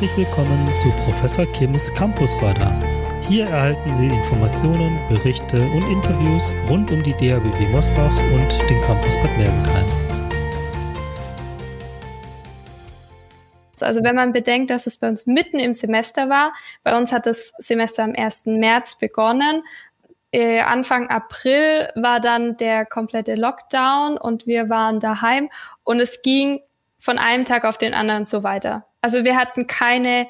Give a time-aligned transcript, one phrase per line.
[0.00, 2.72] herzlich willkommen zu Professor Kims Campusradar.
[3.28, 9.14] Hier erhalten Sie Informationen, Berichte und Interviews rund um die DABW Mosbach und den Campus
[9.16, 9.86] Bad Mergentheim.
[13.82, 17.26] Also wenn man bedenkt, dass es bei uns mitten im Semester war, bei uns hat
[17.26, 18.46] das Semester am 1.
[18.46, 19.64] März begonnen.
[20.32, 25.50] Äh, Anfang April war dann der komplette Lockdown und wir waren daheim
[25.84, 26.60] und es ging
[26.98, 28.86] von einem Tag auf den anderen so weiter.
[29.00, 30.28] Also wir hatten keine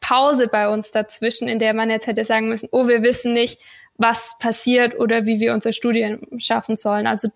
[0.00, 3.60] Pause bei uns dazwischen, in der man jetzt hätte sagen müssen, oh, wir wissen nicht,
[3.96, 7.06] was passiert oder wie wir unser Studium schaffen sollen.
[7.06, 7.28] Also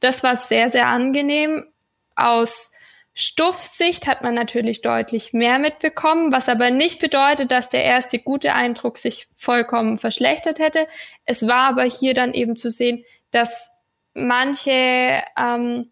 [0.00, 1.66] das war sehr, sehr angenehm.
[2.14, 2.70] Aus
[3.14, 8.52] Stuffsicht hat man natürlich deutlich mehr mitbekommen, was aber nicht bedeutet, dass der erste gute
[8.52, 10.86] Eindruck sich vollkommen verschlechtert hätte.
[11.24, 13.70] Es war aber hier dann eben zu sehen, dass
[14.14, 15.90] manche ähm,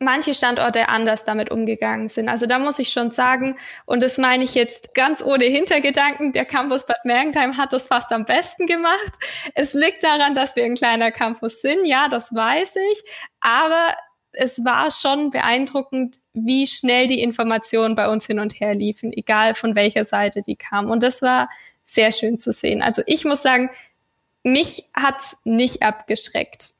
[0.00, 2.28] manche Standorte anders damit umgegangen sind.
[2.28, 6.44] Also da muss ich schon sagen, und das meine ich jetzt ganz ohne Hintergedanken, der
[6.44, 9.12] Campus Bad Mergentheim hat das fast am besten gemacht.
[9.54, 13.02] Es liegt daran, dass wir ein kleiner Campus sind, ja, das weiß ich,
[13.40, 13.94] aber
[14.32, 19.54] es war schon beeindruckend, wie schnell die Informationen bei uns hin und her liefen, egal
[19.54, 20.90] von welcher Seite die kamen.
[20.90, 21.48] Und das war
[21.84, 22.82] sehr schön zu sehen.
[22.82, 23.70] Also ich muss sagen,
[24.44, 26.70] mich hat's nicht abgeschreckt.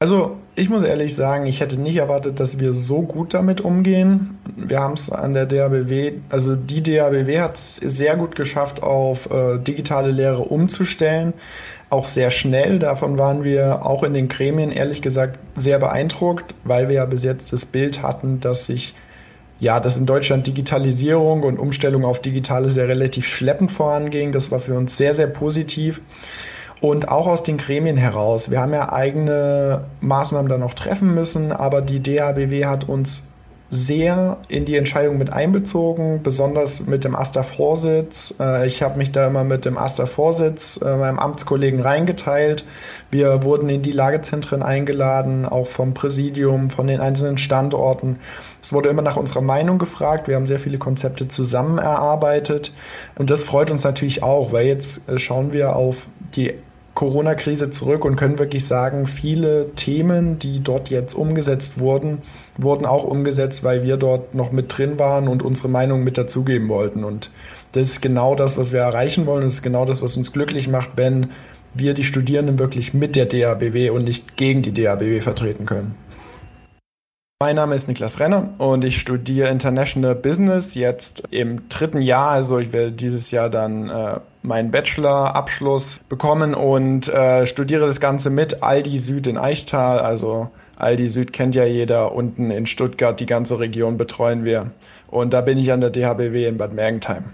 [0.00, 4.38] Also ich muss ehrlich sagen, ich hätte nicht erwartet, dass wir so gut damit umgehen.
[4.56, 9.30] Wir haben es an der DABW, also die DABW hat es sehr gut geschafft, auf
[9.30, 11.32] äh, digitale Lehre umzustellen.
[11.90, 12.78] Auch sehr schnell.
[12.78, 17.22] Davon waren wir auch in den Gremien ehrlich gesagt sehr beeindruckt, weil wir ja bis
[17.22, 18.94] jetzt das Bild hatten, dass sich
[19.60, 24.32] ja, dass in Deutschland Digitalisierung und Umstellung auf Digitales ja relativ schleppend voranging.
[24.32, 26.00] Das war für uns sehr, sehr positiv.
[26.84, 28.50] Und auch aus den Gremien heraus.
[28.50, 33.22] Wir haben ja eigene Maßnahmen dann noch treffen müssen, aber die DHBW hat uns
[33.70, 38.34] sehr in die Entscheidung mit einbezogen, besonders mit dem AStA-Vorsitz.
[38.38, 42.66] Äh, ich habe mich da immer mit dem AStA-Vorsitz, äh, meinem Amtskollegen, reingeteilt.
[43.10, 48.18] Wir wurden in die Lagezentren eingeladen, auch vom Präsidium, von den einzelnen Standorten.
[48.62, 50.28] Es wurde immer nach unserer Meinung gefragt.
[50.28, 52.74] Wir haben sehr viele Konzepte zusammen erarbeitet.
[53.14, 56.06] Und das freut uns natürlich auch, weil jetzt äh, schauen wir auf
[56.36, 56.52] die
[56.94, 62.22] Corona-Krise zurück und können wirklich sagen, viele Themen, die dort jetzt umgesetzt wurden,
[62.56, 66.68] wurden auch umgesetzt, weil wir dort noch mit drin waren und unsere Meinung mit dazugeben
[66.68, 67.02] wollten.
[67.02, 67.30] Und
[67.72, 69.42] das ist genau das, was wir erreichen wollen.
[69.42, 71.30] Das ist genau das, was uns glücklich macht, wenn
[71.74, 75.96] wir die Studierenden wirklich mit der DABW und nicht gegen die DABW vertreten können.
[77.44, 82.30] Mein Name ist Niklas Renner und ich studiere International Business jetzt im dritten Jahr.
[82.30, 88.30] Also ich werde dieses Jahr dann äh, meinen Bachelor-Abschluss bekommen und äh, studiere das Ganze
[88.30, 89.98] mit Aldi Süd in Eichtal.
[89.98, 92.12] Also Aldi Süd kennt ja jeder.
[92.12, 94.70] Unten in Stuttgart, die ganze Region betreuen wir.
[95.08, 97.24] Und da bin ich an der DHBW in Bad Mergentheim.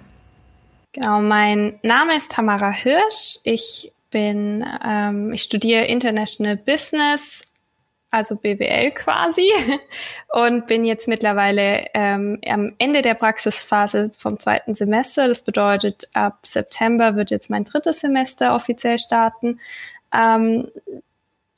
[0.92, 3.38] Genau, mein Name ist Tamara Hirsch.
[3.44, 7.44] Ich bin, ähm, ich studiere International Business
[8.10, 9.50] also BWL quasi,
[10.32, 15.28] und bin jetzt mittlerweile ähm, am Ende der Praxisphase vom zweiten Semester.
[15.28, 19.60] Das bedeutet, ab September wird jetzt mein drittes Semester offiziell starten.
[20.12, 20.70] Ähm,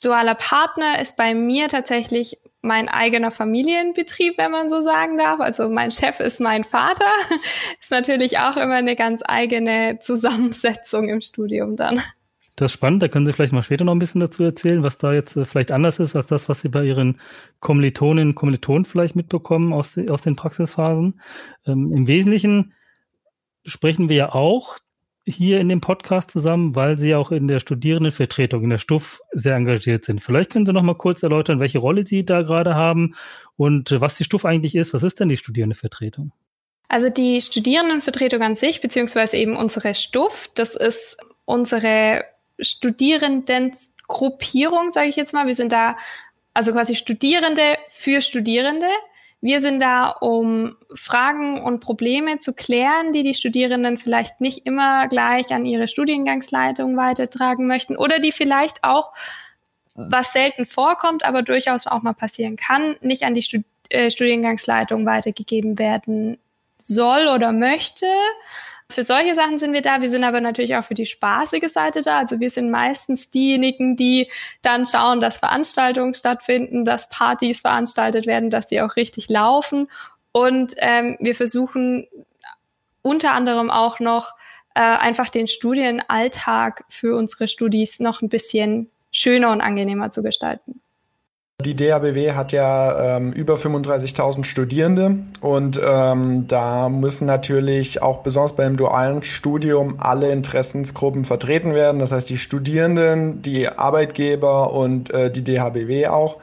[0.02, 5.41] dualer Partner ist bei mir tatsächlich mein eigener Familienbetrieb, wenn man so sagen darf.
[5.41, 7.10] Also mein Chef ist mein Vater.
[7.80, 12.00] ist natürlich auch immer eine ganz eigene Zusammensetzung im Studium dann.
[12.56, 14.98] Das ist spannend, da können Sie vielleicht mal später noch ein bisschen dazu erzählen, was
[14.98, 17.18] da jetzt äh, vielleicht anders ist als das, was Sie bei Ihren
[17.60, 21.20] Kommilitoninnen und Kommilitonen vielleicht mitbekommen aus, aus den Praxisphasen.
[21.66, 22.74] Ähm, Im Wesentlichen
[23.64, 24.78] sprechen wir ja auch
[25.24, 29.54] hier in dem Podcast zusammen, weil Sie auch in der Studierendenvertretung, in der Stuff sehr
[29.54, 30.20] engagiert sind.
[30.20, 33.14] Vielleicht können Sie noch mal kurz erläutern, welche Rolle Sie da gerade haben
[33.56, 34.92] und was die Stuff eigentlich ist.
[34.92, 36.32] Was ist denn die Studierendenvertretung?
[36.88, 42.24] Also die Studierendenvertretung an sich, beziehungsweise eben unsere Stuff, das ist unsere
[42.59, 45.47] Studierendengruppierung, sage ich jetzt mal.
[45.47, 45.97] Wir sind da
[46.54, 48.89] also quasi Studierende für Studierende.
[49.41, 55.09] Wir sind da, um Fragen und Probleme zu klären, die die Studierenden vielleicht nicht immer
[55.09, 59.13] gleich an ihre Studiengangsleitung weitertragen möchten oder die vielleicht auch,
[59.95, 65.77] was selten vorkommt, aber durchaus auch mal passieren kann, nicht an die äh, Studiengangsleitung weitergegeben
[65.78, 66.39] werden
[66.78, 68.07] soll oder möchte.
[68.92, 70.03] Für solche Sachen sind wir da.
[70.03, 72.18] Wir sind aber natürlich auch für die spaßige Seite da.
[72.18, 74.30] Also wir sind meistens diejenigen, die
[74.62, 79.89] dann schauen, dass Veranstaltungen stattfinden, dass Partys veranstaltet werden, dass die auch richtig laufen.
[80.33, 82.06] Und ähm, wir versuchen
[83.03, 84.34] unter anderem auch noch
[84.74, 90.80] äh, einfach den Studienalltag für unsere Studis noch ein bisschen schöner und angenehmer zu gestalten.
[91.60, 98.57] Die DHBW hat ja ähm, über 35.000 Studierende und ähm, da müssen natürlich auch besonders
[98.57, 102.01] beim dualen Studium alle Interessensgruppen vertreten werden.
[102.01, 106.39] Das heißt die Studierenden, die Arbeitgeber und äh, die DHBW auch.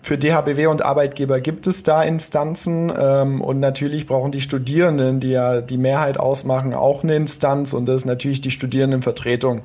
[0.00, 5.30] Für DHBW und Arbeitgeber gibt es da Instanzen ähm, und natürlich brauchen die Studierenden, die
[5.30, 9.60] ja die Mehrheit ausmachen, auch eine Instanz und das ist natürlich die Studierendenvertretung.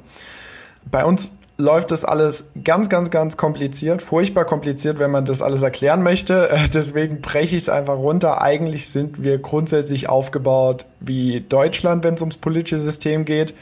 [0.92, 5.62] Bei uns läuft das alles ganz, ganz, ganz kompliziert, furchtbar kompliziert, wenn man das alles
[5.62, 6.50] erklären möchte.
[6.58, 8.42] Äh, deswegen breche ich es einfach runter.
[8.42, 13.54] Eigentlich sind wir grundsätzlich aufgebaut wie Deutschland, wenn es ums politische System geht.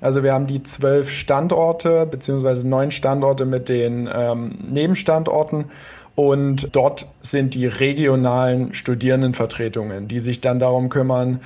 [0.00, 5.66] Also wir haben die zwölf Standorte beziehungsweise neun Standorte mit den ähm, Nebenstandorten
[6.14, 11.40] und dort sind die regionalen Studierendenvertretungen, die sich dann darum kümmern,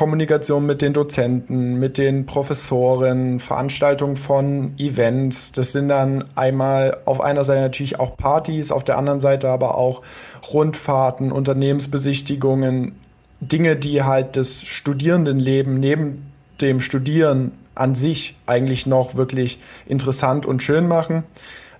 [0.00, 5.52] Kommunikation mit den Dozenten, mit den Professoren, Veranstaltung von Events.
[5.52, 9.76] Das sind dann einmal auf einer Seite natürlich auch Partys, auf der anderen Seite aber
[9.76, 10.00] auch
[10.54, 12.92] Rundfahrten, Unternehmensbesichtigungen,
[13.42, 16.32] Dinge, die halt das Studierendenleben neben
[16.62, 21.24] dem Studieren an sich eigentlich noch wirklich interessant und schön machen.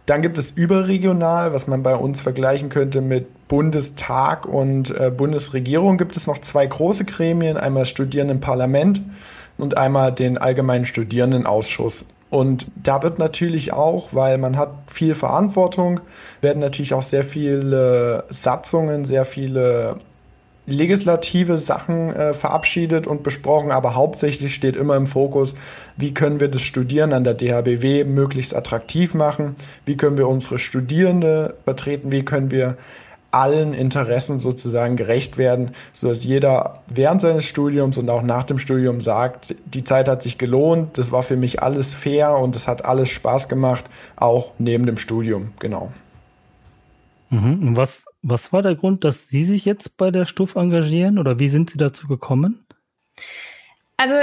[0.07, 5.99] Dann gibt es überregional, was man bei uns vergleichen könnte mit Bundestag und äh, Bundesregierung,
[5.99, 9.03] gibt es noch zwei große Gremien, einmal Studierendenparlament
[9.59, 12.07] und einmal den Allgemeinen Studierendenausschuss.
[12.31, 16.01] Und da wird natürlich auch, weil man hat viel Verantwortung,
[16.41, 19.97] werden natürlich auch sehr viele Satzungen, sehr viele
[20.71, 25.55] legislative Sachen äh, verabschiedet und besprochen, aber hauptsächlich steht immer im Fokus,
[25.97, 30.59] wie können wir das Studieren an der DHBW möglichst attraktiv machen, wie können wir unsere
[30.59, 32.77] Studierende vertreten, wie können wir
[33.33, 39.01] allen Interessen sozusagen gerecht werden, sodass jeder während seines Studiums und auch nach dem Studium
[39.01, 42.85] sagt, die Zeit hat sich gelohnt, das war für mich alles fair und es hat
[42.85, 43.85] alles Spaß gemacht,
[44.17, 45.93] auch neben dem Studium, genau.
[47.31, 47.69] Mhm.
[47.69, 51.39] Und was, was war der Grund, dass Sie sich jetzt bei der Stuff engagieren oder
[51.39, 52.67] wie sind Sie dazu gekommen?
[53.97, 54.15] Also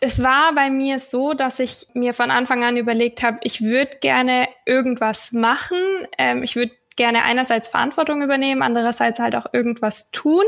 [0.00, 3.98] es war bei mir so, dass ich mir von Anfang an überlegt habe, ich würde
[4.00, 5.78] gerne irgendwas machen.
[6.18, 10.44] Ähm, ich würde gerne einerseits Verantwortung übernehmen, andererseits halt auch irgendwas tun.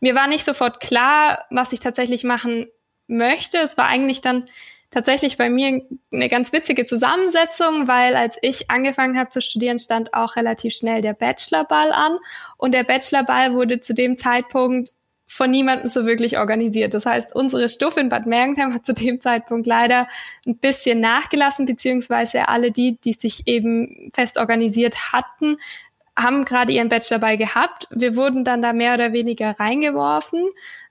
[0.00, 2.66] Mir war nicht sofort klar, was ich tatsächlich machen
[3.06, 3.58] möchte.
[3.58, 4.48] Es war eigentlich dann
[4.90, 5.82] tatsächlich bei mir
[6.12, 11.00] eine ganz witzige Zusammensetzung, weil als ich angefangen habe zu studieren, stand auch relativ schnell
[11.00, 12.18] der Bachelorball an.
[12.56, 14.90] Und der Bachelorball wurde zu dem Zeitpunkt
[15.30, 16.94] von niemandem so wirklich organisiert.
[16.94, 20.08] Das heißt, unsere Stufe in Bad Mergentheim hat zu dem Zeitpunkt leider
[20.46, 25.56] ein bisschen nachgelassen, beziehungsweise alle die, die sich eben fest organisiert hatten,
[26.16, 27.88] haben gerade ihren Bachelorball gehabt.
[27.90, 30.48] Wir wurden dann da mehr oder weniger reingeworfen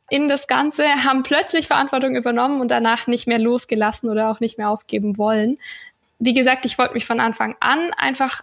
[0.10, 4.58] in das Ganze, haben plötzlich Verantwortung übernommen und danach nicht mehr losgelassen oder auch nicht
[4.58, 5.56] mehr aufgeben wollen.
[6.20, 8.42] Wie gesagt, ich wollte mich von Anfang an einfach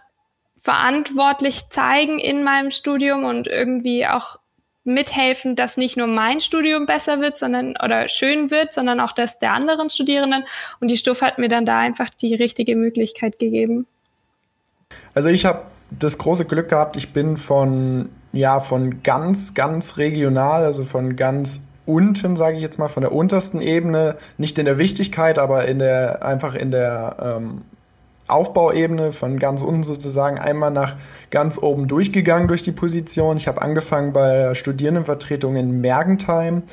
[0.61, 4.39] verantwortlich zeigen in meinem Studium und irgendwie auch
[4.83, 9.39] mithelfen, dass nicht nur mein Studium besser wird, sondern oder schön wird, sondern auch das
[9.39, 10.45] der anderen Studierenden.
[10.79, 13.87] Und die Stuff hat mir dann da einfach die richtige Möglichkeit gegeben.
[15.13, 20.63] Also ich habe das große Glück gehabt, ich bin von ja von ganz, ganz regional,
[20.63, 24.77] also von ganz unten, sage ich jetzt mal, von der untersten Ebene, nicht in der
[24.77, 27.61] Wichtigkeit, aber in der einfach in der ähm,
[28.27, 30.95] Aufbauebene von ganz unten sozusagen einmal nach
[31.29, 33.37] ganz oben durchgegangen durch die Position.
[33.37, 36.63] Ich habe angefangen bei Studierendenvertretung in Mergentheim,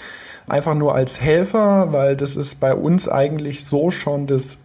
[0.49, 4.59] einfach nur als Helfer, weil das ist bei uns eigentlich so schon das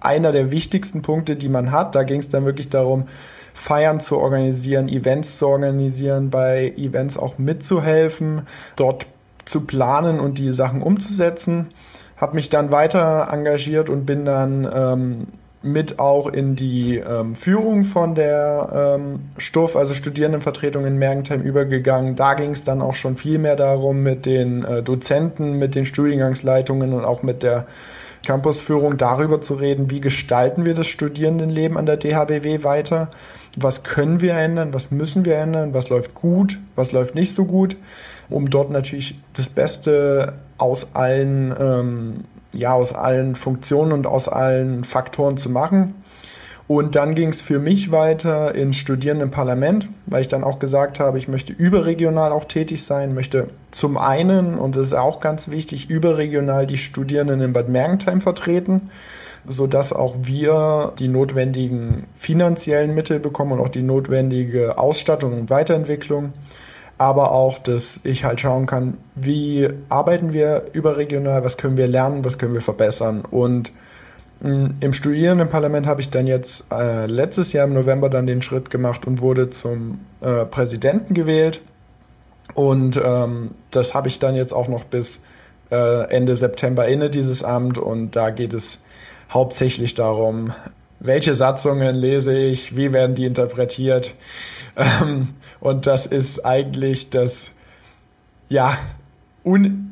[0.00, 1.94] einer der wichtigsten Punkte, die man hat.
[1.94, 3.06] Da ging es dann wirklich darum,
[3.54, 9.06] Feiern zu organisieren, Events zu organisieren, bei Events auch mitzuhelfen, dort
[9.44, 11.68] zu planen und die Sachen umzusetzen.
[12.16, 15.26] Habe mich dann weiter engagiert und bin dann ähm,
[15.62, 22.16] mit auch in die ähm, Führung von der ähm, Stuff, also Studierendenvertretung in Mergentheim übergegangen.
[22.16, 25.84] Da ging es dann auch schon viel mehr darum, mit den äh, Dozenten, mit den
[25.84, 27.66] Studiengangsleitungen und auch mit der
[28.24, 33.08] Campusführung darüber zu reden, wie gestalten wir das Studierendenleben an der DHBW weiter,
[33.56, 37.44] was können wir ändern, was müssen wir ändern, was läuft gut, was läuft nicht so
[37.44, 37.76] gut,
[38.28, 44.84] um dort natürlich das Beste aus allen, ähm, ja, aus allen Funktionen und aus allen
[44.84, 45.94] Faktoren zu machen.
[46.70, 51.18] Und dann ging es für mich weiter ins Studierendenparlament, weil ich dann auch gesagt habe,
[51.18, 55.90] ich möchte überregional auch tätig sein, möchte zum einen, und das ist auch ganz wichtig,
[55.90, 58.88] überregional die Studierenden in Bad Mergentheim vertreten,
[59.48, 66.34] sodass auch wir die notwendigen finanziellen Mittel bekommen und auch die notwendige Ausstattung und Weiterentwicklung.
[66.98, 72.24] Aber auch, dass ich halt schauen kann, wie arbeiten wir überregional, was können wir lernen,
[72.24, 73.24] was können wir verbessern.
[73.28, 73.72] Und
[74.42, 79.06] Im Studierendenparlament habe ich dann jetzt äh, letztes Jahr im November dann den Schritt gemacht
[79.06, 81.60] und wurde zum äh, Präsidenten gewählt.
[82.54, 85.22] Und ähm, das habe ich dann jetzt auch noch bis
[85.70, 87.76] äh, Ende September inne, dieses Amt.
[87.76, 88.78] Und da geht es
[89.30, 90.54] hauptsächlich darum,
[91.00, 94.14] welche Satzungen lese ich, wie werden die interpretiert.
[94.76, 95.28] Ähm,
[95.60, 97.50] und das ist eigentlich das,
[98.48, 98.78] ja,
[99.44, 99.89] un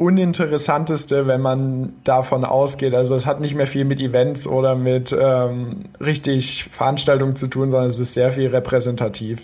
[0.00, 2.94] uninteressanteste, wenn man davon ausgeht.
[2.94, 7.68] Also es hat nicht mehr viel mit Events oder mit ähm, richtig Veranstaltungen zu tun,
[7.68, 9.42] sondern es ist sehr viel repräsentativ.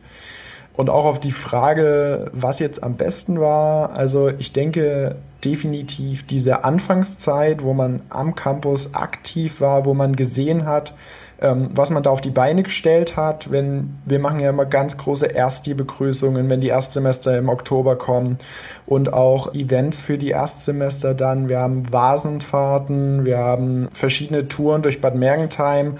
[0.73, 6.65] Und auch auf die Frage, was jetzt am besten war, also ich denke definitiv diese
[6.65, 10.95] Anfangszeit, wo man am Campus aktiv war, wo man gesehen hat,
[11.41, 13.51] ähm, was man da auf die Beine gestellt hat.
[13.51, 18.39] Wenn wir machen ja immer ganz große Erstbegrüßungen, wenn die Erstsemester im Oktober kommen
[18.87, 21.49] und auch Events für die Erstsemester dann.
[21.49, 25.99] Wir haben Vasenfahrten, wir haben verschiedene Touren durch Bad Mergentheim.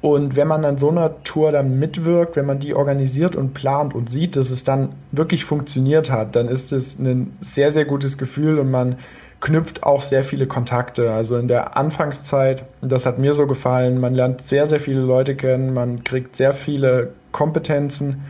[0.00, 3.94] Und wenn man an so einer Tour dann mitwirkt, wenn man die organisiert und plant
[3.94, 8.16] und sieht, dass es dann wirklich funktioniert hat, dann ist es ein sehr, sehr gutes
[8.16, 8.96] Gefühl und man
[9.40, 11.12] knüpft auch sehr viele Kontakte.
[11.12, 15.36] Also in der Anfangszeit, das hat mir so gefallen, man lernt sehr, sehr viele Leute
[15.36, 18.24] kennen, man kriegt sehr viele Kompetenzen.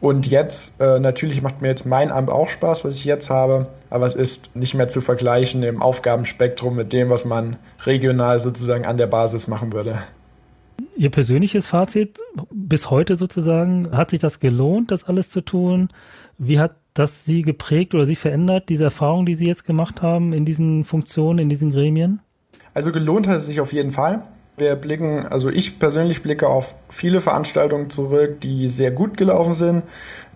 [0.00, 3.66] Und jetzt, äh, natürlich macht mir jetzt mein Amt auch Spaß, was ich jetzt habe,
[3.90, 8.86] aber es ist nicht mehr zu vergleichen im Aufgabenspektrum mit dem, was man regional sozusagen
[8.86, 9.98] an der Basis machen würde.
[10.96, 12.18] Ihr persönliches Fazit
[12.50, 15.88] bis heute sozusagen, hat sich das gelohnt, das alles zu tun?
[16.38, 20.32] Wie hat das Sie geprägt oder Sie verändert, diese Erfahrung, die Sie jetzt gemacht haben
[20.32, 22.20] in diesen Funktionen, in diesen Gremien?
[22.74, 24.22] Also gelohnt hat es sich auf jeden Fall.
[24.56, 29.82] Wir blicken, also ich persönlich blicke auf viele Veranstaltungen zurück, die sehr gut gelaufen sind.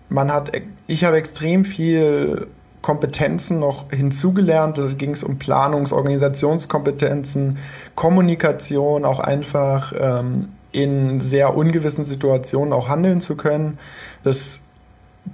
[0.09, 0.51] Man hat,
[0.87, 2.47] ich habe extrem viel
[2.81, 4.77] Kompetenzen noch hinzugelernt.
[4.77, 7.59] Da ging es um Planungs-, Organisationskompetenzen,
[7.93, 13.77] Kommunikation, auch einfach ähm, in sehr ungewissen Situationen auch handeln zu können.
[14.23, 14.61] Das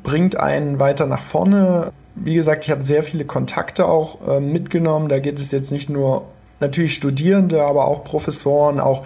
[0.03, 1.91] bringt einen weiter nach vorne.
[2.15, 5.09] Wie gesagt, ich habe sehr viele Kontakte auch äh, mitgenommen.
[5.09, 6.25] Da geht es jetzt nicht nur
[6.59, 9.03] natürlich Studierende, aber auch Professoren, auch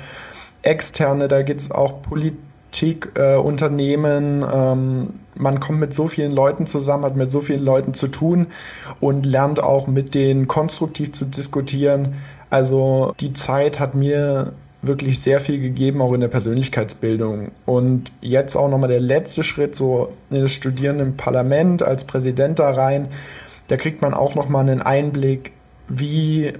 [0.61, 1.27] Externe.
[1.27, 4.43] Da geht es auch Politik, äh, Unternehmen.
[4.51, 8.47] Ähm, man kommt mit so vielen Leuten zusammen, hat mit so vielen Leuten zu tun
[8.99, 12.15] und lernt auch mit denen konstruktiv zu diskutieren.
[12.49, 14.53] Also die Zeit hat mir
[14.87, 17.51] wirklich sehr viel gegeben, auch in der Persönlichkeitsbildung.
[17.65, 22.59] Und jetzt auch nochmal der letzte Schritt, so in das Studieren im Parlament als Präsident
[22.59, 23.09] da rein.
[23.67, 25.51] Da kriegt man auch nochmal einen Einblick,
[25.87, 26.53] wie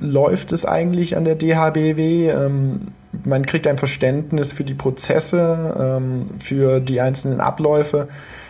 [0.00, 2.28] läuft es eigentlich an der DHBW.
[2.28, 2.88] Ähm,
[3.24, 8.08] man kriegt ein Verständnis für die Prozesse, ähm, für die einzelnen Abläufe,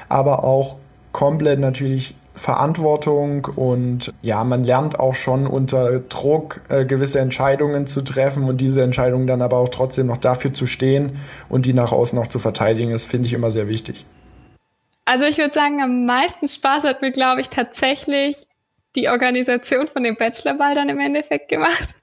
[0.08, 0.76] aber auch
[1.12, 8.02] komplett natürlich Verantwortung und ja, man lernt auch schon unter Druck äh, gewisse Entscheidungen zu
[8.02, 11.18] treffen und diese Entscheidungen dann aber auch trotzdem noch dafür zu stehen
[11.48, 14.06] und die nach außen noch zu verteidigen, das finde ich immer sehr wichtig.
[15.04, 18.46] Also ich würde sagen, am meisten Spaß hat mir, glaube ich, tatsächlich
[18.94, 21.94] die Organisation von dem Bachelorball dann im Endeffekt gemacht.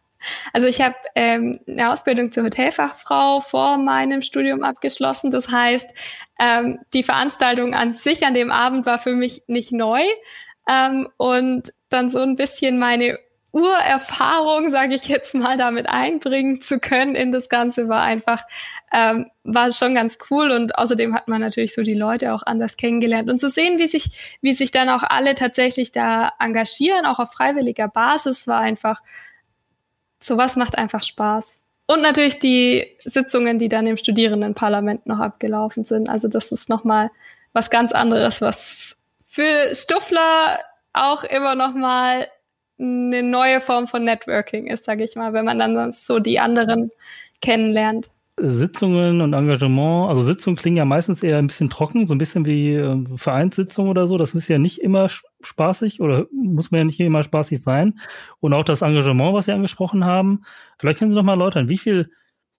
[0.53, 5.31] Also ich habe ähm, eine Ausbildung zur Hotelfachfrau vor meinem Studium abgeschlossen.
[5.31, 5.93] Das heißt,
[6.39, 10.01] ähm, die Veranstaltung an sich an dem Abend war für mich nicht neu.
[10.69, 13.19] Ähm, und dann so ein bisschen meine
[13.55, 18.43] Urerfahrung, sage ich jetzt mal, damit einbringen zu können in das Ganze, war einfach,
[18.91, 22.75] ähm, war schon ganz cool und außerdem hat man natürlich so die Leute auch anders
[22.75, 27.19] kennengelernt und zu sehen, wie sich, wie sich dann auch alle tatsächlich da engagieren, auch
[27.19, 29.01] auf freiwilliger Basis, war einfach
[30.25, 31.61] sowas macht einfach Spaß.
[31.87, 36.09] Und natürlich die Sitzungen, die dann im Studierendenparlament noch abgelaufen sind.
[36.09, 37.11] Also das ist nochmal
[37.53, 40.59] was ganz anderes, was für Stuffler
[40.93, 42.27] auch immer nochmal
[42.79, 46.91] eine neue Form von Networking ist, sage ich mal, wenn man dann so die anderen
[47.41, 48.09] kennenlernt.
[48.37, 52.45] Sitzungen und Engagement, also Sitzungen klingen ja meistens eher ein bisschen trocken, so ein bisschen
[52.45, 54.17] wie äh, Vereinssitzungen oder so.
[54.17, 55.07] Das ist ja nicht immer
[55.45, 57.99] spaßig oder muss man ja nicht immer spaßig sein.
[58.39, 60.43] Und auch das Engagement, was Sie angesprochen haben.
[60.79, 62.11] Vielleicht können Sie noch mal erläutern, wie viel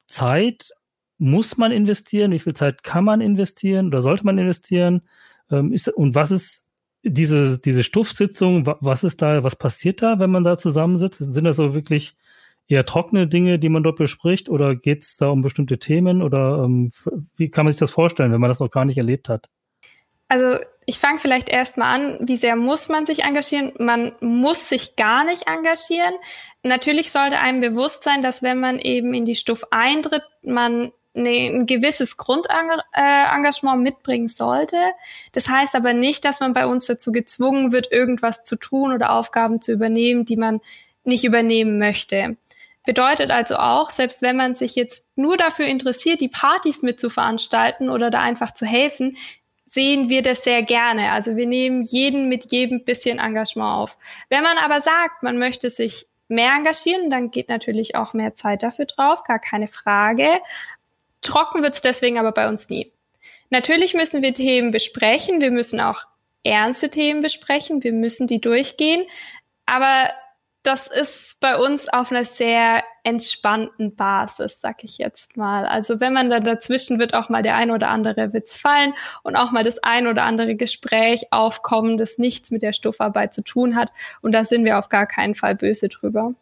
[0.07, 0.71] Zeit
[1.19, 2.33] muss man investieren?
[2.33, 5.03] Wie viel Zeit kann man investieren oder sollte man investieren?
[5.51, 6.67] Ähm, und was ist
[7.03, 8.67] diese, diese Stuffsitzung?
[8.67, 11.19] Was ist da, was passiert da, wenn man da zusammensitzt?
[11.19, 12.17] Sind das so wirklich
[12.69, 16.65] eher trockene Dinge, die man dort bespricht, oder geht es da um bestimmte Themen oder
[16.65, 16.91] ähm,
[17.37, 19.49] wie kann man sich das vorstellen, wenn man das noch gar nicht erlebt hat?
[20.29, 23.73] Also ich fange vielleicht erstmal an, wie sehr muss man sich engagieren?
[23.79, 26.15] Man muss sich gar nicht engagieren.
[26.63, 31.67] Natürlich sollte einem bewusst sein, dass wenn man eben in die Stufe eintritt, man ein
[31.67, 34.77] gewisses Grundengagement mitbringen sollte.
[35.33, 39.11] Das heißt aber nicht, dass man bei uns dazu gezwungen wird, irgendwas zu tun oder
[39.11, 40.61] Aufgaben zu übernehmen, die man
[41.05, 42.37] nicht übernehmen möchte.
[42.85, 47.11] Bedeutet also auch, selbst wenn man sich jetzt nur dafür interessiert, die Partys mit zu
[47.11, 49.17] veranstalten oder da einfach zu helfen,
[49.77, 51.13] sehen wir das sehr gerne.
[51.13, 53.99] Also wir nehmen jeden mit jedem bisschen Engagement auf.
[54.31, 58.63] Wenn man aber sagt, man möchte sich mehr engagieren, dann geht natürlich auch mehr Zeit
[58.63, 60.41] dafür drauf, gar keine Frage.
[61.21, 62.91] Trocken wird es deswegen aber bei uns nie.
[63.51, 66.05] Natürlich müssen wir Themen besprechen, wir müssen auch
[66.43, 69.05] ernste Themen besprechen, wir müssen die durchgehen,
[69.67, 70.11] aber
[70.67, 75.65] das ist bei uns auf einer sehr entspannten Basis, sag ich jetzt mal.
[75.65, 78.93] Also wenn man dann dazwischen wird auch mal der ein oder andere Witz fallen
[79.23, 83.43] und auch mal das ein oder andere Gespräch aufkommen, das nichts mit der Stoffarbeit zu
[83.43, 83.93] tun hat.
[84.23, 86.33] Und da sind wir auf gar keinen Fall böse drüber.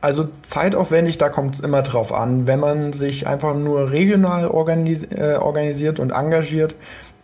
[0.00, 2.48] Also zeitaufwendig, da kommt es immer drauf an.
[2.48, 6.74] Wenn man sich einfach nur regional organis äh, organisiert und engagiert,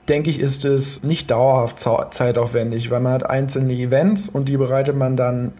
[0.09, 1.81] denke ich, ist es nicht dauerhaft
[2.15, 5.53] zeitaufwendig, weil man hat einzelne Events und die bereitet man dann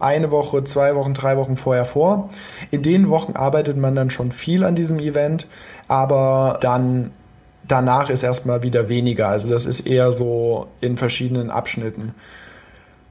[0.00, 2.30] eine Woche, zwei Wochen, drei Wochen vorher vor.
[2.70, 5.46] In den Wochen arbeitet man dann schon viel an diesem Event,
[5.88, 7.12] aber dann
[7.68, 9.28] danach ist erstmal wieder weniger.
[9.28, 12.14] Also das ist eher so in verschiedenen Abschnitten.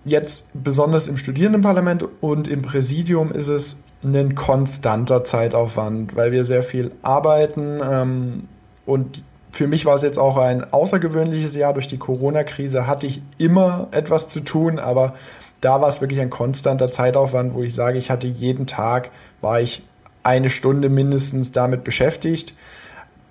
[0.03, 6.63] Jetzt besonders im Studierendenparlament und im Präsidium ist es ein konstanter Zeitaufwand, weil wir sehr
[6.63, 8.47] viel arbeiten ähm,
[8.85, 11.73] und für mich war es jetzt auch ein außergewöhnliches Jahr.
[11.73, 15.15] Durch die Corona-Krise hatte ich immer etwas zu tun, aber
[15.61, 19.11] da war es wirklich ein konstanter Zeitaufwand, wo ich sage, ich hatte jeden Tag,
[19.41, 19.83] war ich
[20.23, 22.53] eine Stunde mindestens damit beschäftigt.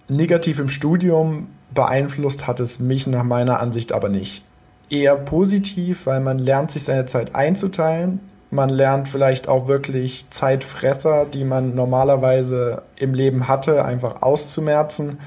[0.09, 4.45] Negativ im Studium beeinflusst hat es mich nach meiner Ansicht aber nicht.
[4.91, 8.21] Eher positiv, weil man lernt sich seine Zeit einzuteilen.
[8.51, 15.19] Man lernt vielleicht auch wirklich Zeitfresser, die man normalerweise im Leben hatte, einfach auszumerzen.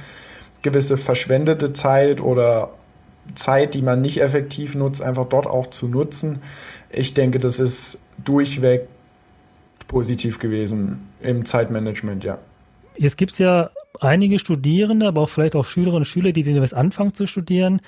[0.63, 2.72] Gewisse verschwendete Zeit oder
[3.35, 6.41] Zeit, die man nicht effektiv nutzt, einfach dort auch zu nutzen
[6.91, 8.88] ich denke, das ist durchweg
[9.88, 12.38] positiv gewesen im Zeitmanagement, ja.
[12.97, 16.75] Jetzt gibt es ja einige Studierende, aber auch vielleicht auch Schülerinnen und Schüler, die demnächst
[16.75, 17.81] anfangen zu studieren,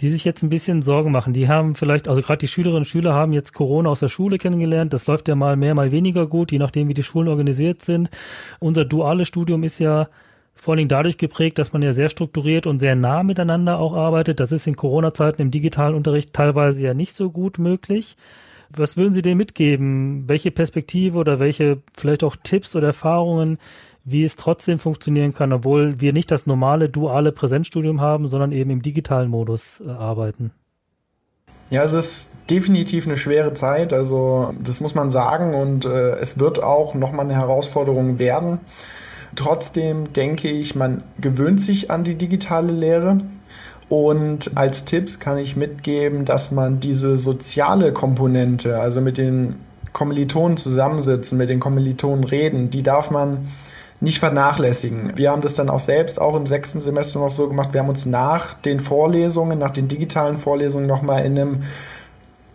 [0.00, 1.32] die sich jetzt ein bisschen Sorgen machen.
[1.32, 4.38] Die haben vielleicht, also gerade die Schülerinnen und Schüler haben jetzt Corona aus der Schule
[4.38, 4.92] kennengelernt.
[4.92, 8.10] Das läuft ja mal mehr, mal weniger gut, je nachdem, wie die Schulen organisiert sind.
[8.60, 10.08] Unser duales Studium ist ja
[10.60, 14.40] vor Dingen dadurch geprägt, dass man ja sehr strukturiert und sehr nah miteinander auch arbeitet.
[14.40, 18.16] Das ist in Corona-Zeiten im digitalen Unterricht teilweise ja nicht so gut möglich.
[18.70, 20.28] Was würden Sie denen mitgeben?
[20.28, 23.58] Welche Perspektive oder welche vielleicht auch Tipps oder Erfahrungen,
[24.04, 28.70] wie es trotzdem funktionieren kann, obwohl wir nicht das normale duale Präsenzstudium haben, sondern eben
[28.70, 30.50] im digitalen Modus äh, arbeiten?
[31.70, 36.38] Ja, es ist definitiv eine schwere Zeit, also das muss man sagen und äh, es
[36.38, 38.60] wird auch nochmal eine Herausforderung werden.
[39.38, 43.20] Trotzdem denke ich, man gewöhnt sich an die digitale Lehre.
[43.88, 49.60] Und als Tipps kann ich mitgeben, dass man diese soziale Komponente, also mit den
[49.92, 53.46] Kommilitonen zusammensitzen, mit den Kommilitonen reden, die darf man
[54.00, 55.12] nicht vernachlässigen.
[55.14, 57.72] Wir haben das dann auch selbst auch im sechsten Semester noch so gemacht.
[57.72, 61.62] Wir haben uns nach den Vorlesungen, nach den digitalen Vorlesungen nochmal in einem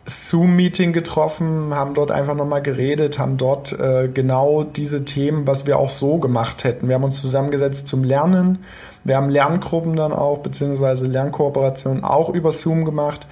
[0.06, 5.78] Zoom-Meeting getroffen, haben dort einfach nochmal geredet, haben dort äh, genau diese Themen, was wir
[5.78, 6.88] auch so gemacht hätten.
[6.90, 8.66] Wir haben uns zusammengesetzt zum Lernen,
[9.06, 13.28] wir haben Lerngruppen dann auch, beziehungsweise Lernkooperationen auch über Zoom gemacht.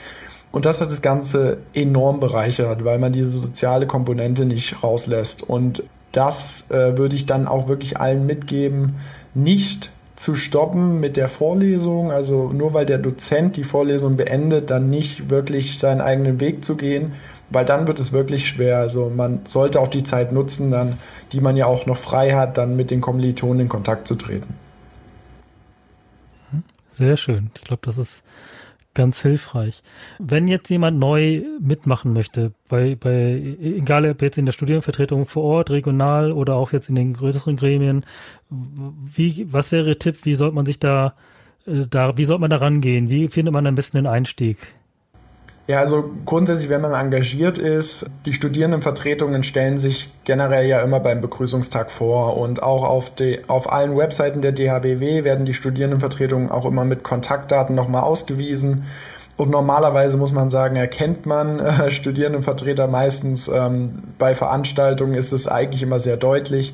[0.52, 5.44] Und das hat das Ganze enorm bereichert, weil man diese soziale Komponente nicht rauslässt.
[5.44, 8.98] Und das äh, würde ich dann auch wirklich allen mitgeben,
[9.34, 12.12] nicht zu stoppen mit der Vorlesung.
[12.12, 16.78] Also nur weil der Dozent die Vorlesung beendet, dann nicht wirklich seinen eigenen Weg zu
[16.78, 17.14] gehen,
[17.50, 18.78] weil dann wird es wirklich schwer.
[18.78, 21.00] Also man sollte auch die Zeit nutzen, dann,
[21.32, 24.54] die man ja auch noch frei hat, dann mit den Kommilitonen in Kontakt zu treten.
[26.88, 27.50] Sehr schön.
[27.58, 28.24] Ich glaube, das ist
[28.94, 29.82] ganz hilfreich.
[30.20, 35.44] Wenn jetzt jemand neu mitmachen möchte, bei, bei, egal ob jetzt in der Studienvertretung vor
[35.44, 38.06] Ort, regional oder auch jetzt in den größeren Gremien,
[38.50, 40.26] wie, was wäre Ihr Tipp?
[40.26, 41.16] Wie sollte man sich da,
[41.66, 43.10] äh, da, wie sollte man da rangehen?
[43.10, 44.58] Wie findet man am besten den Einstieg?
[45.68, 51.22] Ja, also grundsätzlich, wenn man engagiert ist, die Studierendenvertretungen stellen sich generell ja immer beim
[51.22, 56.66] Begrüßungstag vor und auch auf, die, auf allen Webseiten der DHBW werden die Studierendenvertretungen auch
[56.66, 58.86] immer mit Kontaktdaten nochmal ausgewiesen.
[59.38, 65.48] Und normalerweise muss man sagen, erkennt man äh, Studierendenvertreter meistens ähm, bei Veranstaltungen ist es
[65.48, 66.74] eigentlich immer sehr deutlich.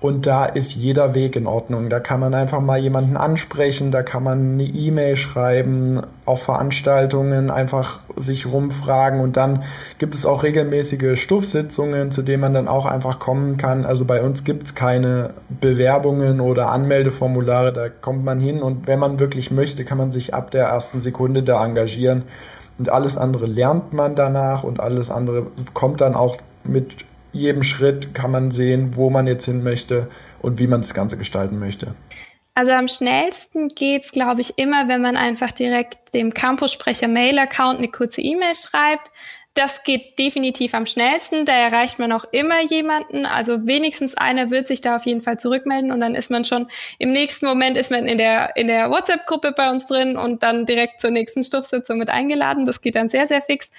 [0.00, 1.90] Und da ist jeder Weg in Ordnung.
[1.90, 7.50] Da kann man einfach mal jemanden ansprechen, da kann man eine E-Mail schreiben, auf Veranstaltungen
[7.50, 9.62] einfach sich rumfragen und dann
[9.98, 13.84] gibt es auch regelmäßige Stuffsitzungen, zu denen man dann auch einfach kommen kann.
[13.84, 18.98] Also bei uns gibt es keine Bewerbungen oder Anmeldeformulare, da kommt man hin und wenn
[18.98, 22.22] man wirklich möchte, kann man sich ab der ersten Sekunde da engagieren
[22.78, 28.14] und alles andere lernt man danach und alles andere kommt dann auch mit jedem Schritt
[28.14, 30.08] kann man sehen, wo man jetzt hin möchte
[30.40, 31.94] und wie man das Ganze gestalten möchte.
[32.54, 37.88] Also am schnellsten geht's, glaube ich, immer, wenn man einfach direkt dem Campus-Sprecher Mail-Account eine
[37.88, 39.12] kurze E-Mail schreibt.
[39.54, 41.44] Das geht definitiv am schnellsten.
[41.44, 43.26] Da erreicht man auch immer jemanden.
[43.26, 46.68] Also wenigstens einer wird sich da auf jeden Fall zurückmelden und dann ist man schon
[46.98, 50.66] im nächsten Moment ist man in der, in der WhatsApp-Gruppe bei uns drin und dann
[50.66, 52.64] direkt zur nächsten Stoffsitzung mit eingeladen.
[52.64, 53.70] Das geht dann sehr, sehr fix.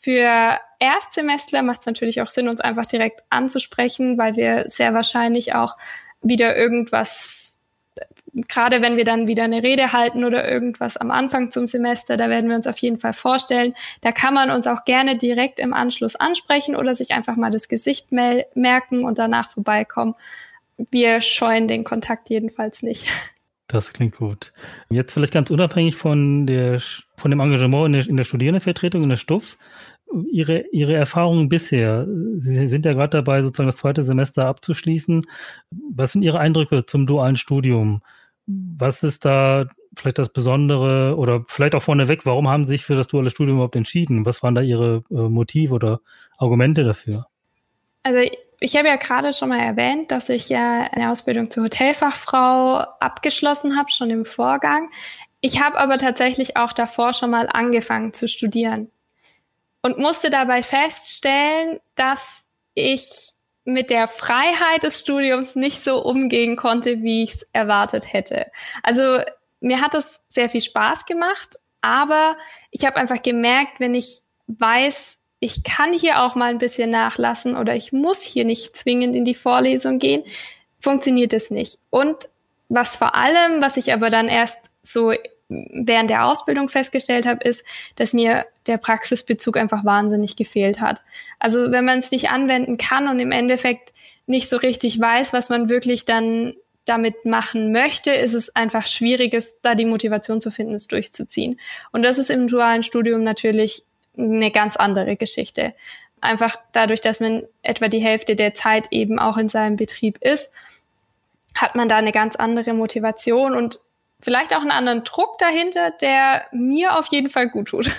[0.00, 5.54] Für Erstsemestler macht es natürlich auch Sinn, uns einfach direkt anzusprechen, weil wir sehr wahrscheinlich
[5.54, 5.76] auch
[6.22, 7.54] wieder irgendwas
[8.48, 12.28] gerade wenn wir dann wieder eine Rede halten oder irgendwas am Anfang zum Semester, da
[12.28, 13.74] werden wir uns auf jeden Fall vorstellen.
[14.00, 17.68] Da kann man uns auch gerne direkt im Anschluss ansprechen oder sich einfach mal das
[17.68, 20.14] Gesicht merken und danach vorbeikommen.
[20.90, 23.08] Wir scheuen den Kontakt jedenfalls nicht.
[23.68, 24.52] Das klingt gut.
[24.90, 26.80] Jetzt vielleicht ganz unabhängig von der,
[27.16, 29.56] von dem Engagement in der, in der Studierendenvertretung in der Stuff.
[30.30, 32.06] Ihre, Ihre Erfahrungen bisher?
[32.36, 35.22] Sie sind ja gerade dabei, sozusagen das zweite Semester abzuschließen.
[35.90, 38.02] Was sind Ihre Eindrücke zum dualen Studium?
[38.46, 42.94] Was ist da vielleicht das Besondere oder vielleicht auch vorneweg, warum haben Sie sich für
[42.94, 44.26] das duale Studium überhaupt entschieden?
[44.26, 46.00] Was waren da Ihre äh, Motive oder
[46.38, 47.26] Argumente dafür?
[48.02, 48.20] Also
[48.60, 53.76] ich habe ja gerade schon mal erwähnt, dass ich ja eine Ausbildung zur Hotelfachfrau abgeschlossen
[53.76, 54.90] habe, schon im Vorgang.
[55.40, 58.90] Ich habe aber tatsächlich auch davor schon mal angefangen zu studieren
[59.84, 63.32] und musste dabei feststellen, dass ich
[63.66, 68.46] mit der Freiheit des Studiums nicht so umgehen konnte, wie ich es erwartet hätte.
[68.82, 69.20] Also
[69.60, 72.38] mir hat es sehr viel Spaß gemacht, aber
[72.70, 77.54] ich habe einfach gemerkt, wenn ich weiß, ich kann hier auch mal ein bisschen nachlassen
[77.54, 80.24] oder ich muss hier nicht zwingend in die Vorlesung gehen,
[80.80, 81.78] funktioniert es nicht.
[81.90, 82.30] Und
[82.70, 85.12] was vor allem, was ich aber dann erst so
[85.48, 87.64] während der Ausbildung festgestellt habe, ist,
[87.96, 91.02] dass mir der Praxisbezug einfach wahnsinnig gefehlt hat.
[91.38, 93.92] Also wenn man es nicht anwenden kann und im Endeffekt
[94.26, 96.54] nicht so richtig weiß, was man wirklich dann
[96.86, 101.58] damit machen möchte, ist es einfach schwierig, da die Motivation zu finden, es durchzuziehen.
[101.92, 103.84] Und das ist im dualen Studium natürlich
[104.16, 105.74] eine ganz andere Geschichte.
[106.20, 110.50] Einfach dadurch, dass man etwa die Hälfte der Zeit eben auch in seinem Betrieb ist,
[111.54, 113.78] hat man da eine ganz andere Motivation und
[114.24, 117.90] vielleicht auch einen anderen Druck dahinter, der mir auf jeden Fall gut tut.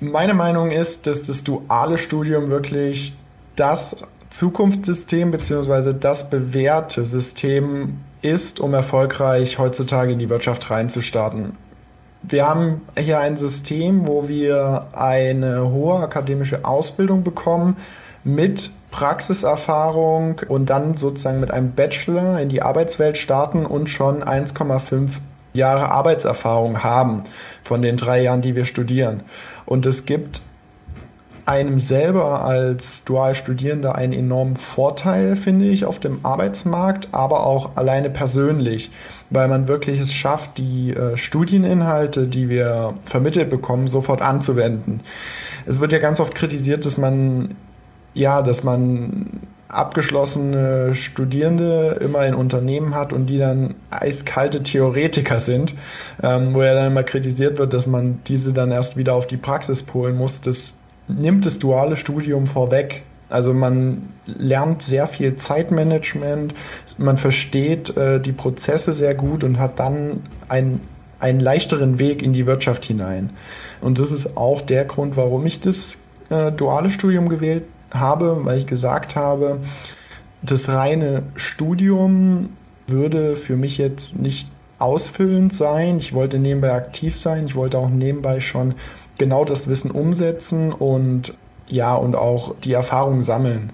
[0.00, 3.14] Meine Meinung ist, dass das duale Studium wirklich
[3.54, 3.96] das
[4.30, 5.94] Zukunftssystem bzw.
[5.98, 11.56] das bewährte System ist, um erfolgreich heutzutage in die Wirtschaft reinzustarten.
[12.22, 17.76] Wir haben hier ein System, wo wir eine hohe akademische Ausbildung bekommen
[18.24, 25.18] mit Praxiserfahrung und dann sozusagen mit einem Bachelor in die Arbeitswelt starten und schon 1,5
[25.54, 27.24] Jahre Arbeitserfahrung haben
[27.64, 29.24] von den drei Jahren, die wir studieren.
[29.66, 30.40] Und es gibt
[31.44, 38.10] einem selber als Dualstudierender einen enormen Vorteil, finde ich, auf dem Arbeitsmarkt, aber auch alleine
[38.10, 38.92] persönlich,
[39.30, 45.00] weil man wirklich es schafft, die äh, Studieninhalte, die wir vermittelt bekommen, sofort anzuwenden.
[45.66, 47.56] Es wird ja ganz oft kritisiert, dass man
[48.14, 49.40] ja, dass man
[49.72, 55.74] abgeschlossene Studierende immer in Unternehmen hat und die dann eiskalte Theoretiker sind,
[56.22, 59.38] ähm, wo ja dann immer kritisiert wird, dass man diese dann erst wieder auf die
[59.38, 60.42] Praxis polen muss.
[60.42, 60.74] Das
[61.08, 63.02] nimmt das duale Studium vorweg.
[63.30, 66.52] Also man lernt sehr viel Zeitmanagement,
[66.98, 70.20] man versteht äh, die Prozesse sehr gut und hat dann
[70.50, 70.80] ein,
[71.18, 73.30] einen leichteren Weg in die Wirtschaft hinein.
[73.80, 75.96] Und das ist auch der Grund, warum ich das
[76.28, 79.60] äh, duale Studium gewählt habe, weil ich gesagt habe,
[80.42, 82.50] das reine Studium
[82.86, 85.98] würde für mich jetzt nicht ausfüllend sein.
[85.98, 87.46] Ich wollte nebenbei aktiv sein.
[87.46, 88.74] Ich wollte auch nebenbei schon
[89.18, 91.36] genau das Wissen umsetzen und
[91.68, 93.72] ja, und auch die Erfahrung sammeln.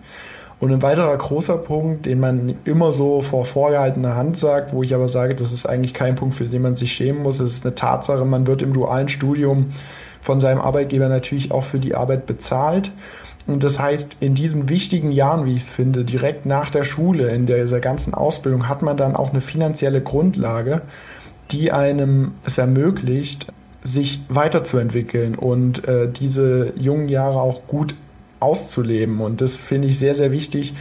[0.60, 4.94] Und ein weiterer großer Punkt, den man immer so vor vorgehaltener Hand sagt, wo ich
[4.94, 7.76] aber sage, das ist eigentlich kein Punkt, für den man sich schämen muss, ist eine
[7.76, 9.66] Tatsache, man wird im dualen Studium
[10.20, 12.90] von seinem Arbeitgeber natürlich auch für die Arbeit bezahlt.
[13.48, 17.30] Und das heißt, in diesen wichtigen Jahren, wie ich es finde, direkt nach der Schule,
[17.30, 20.82] in dieser ganzen Ausbildung, hat man dann auch eine finanzielle Grundlage,
[21.50, 23.50] die einem es ermöglicht,
[23.82, 27.94] sich weiterzuentwickeln und äh, diese jungen Jahre auch gut
[28.38, 29.22] auszuleben.
[29.22, 30.74] Und das finde ich sehr, sehr wichtig.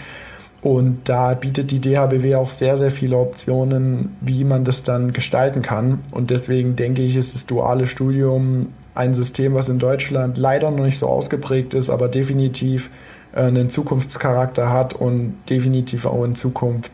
[0.62, 5.62] Und da bietet die DHBW auch sehr, sehr viele Optionen, wie man das dann gestalten
[5.62, 6.00] kann.
[6.12, 10.84] Und deswegen denke ich, ist das duale Studium ein System, was in Deutschland leider noch
[10.84, 12.90] nicht so ausgeprägt ist, aber definitiv
[13.34, 16.92] äh, einen Zukunftscharakter hat und definitiv auch in Zukunft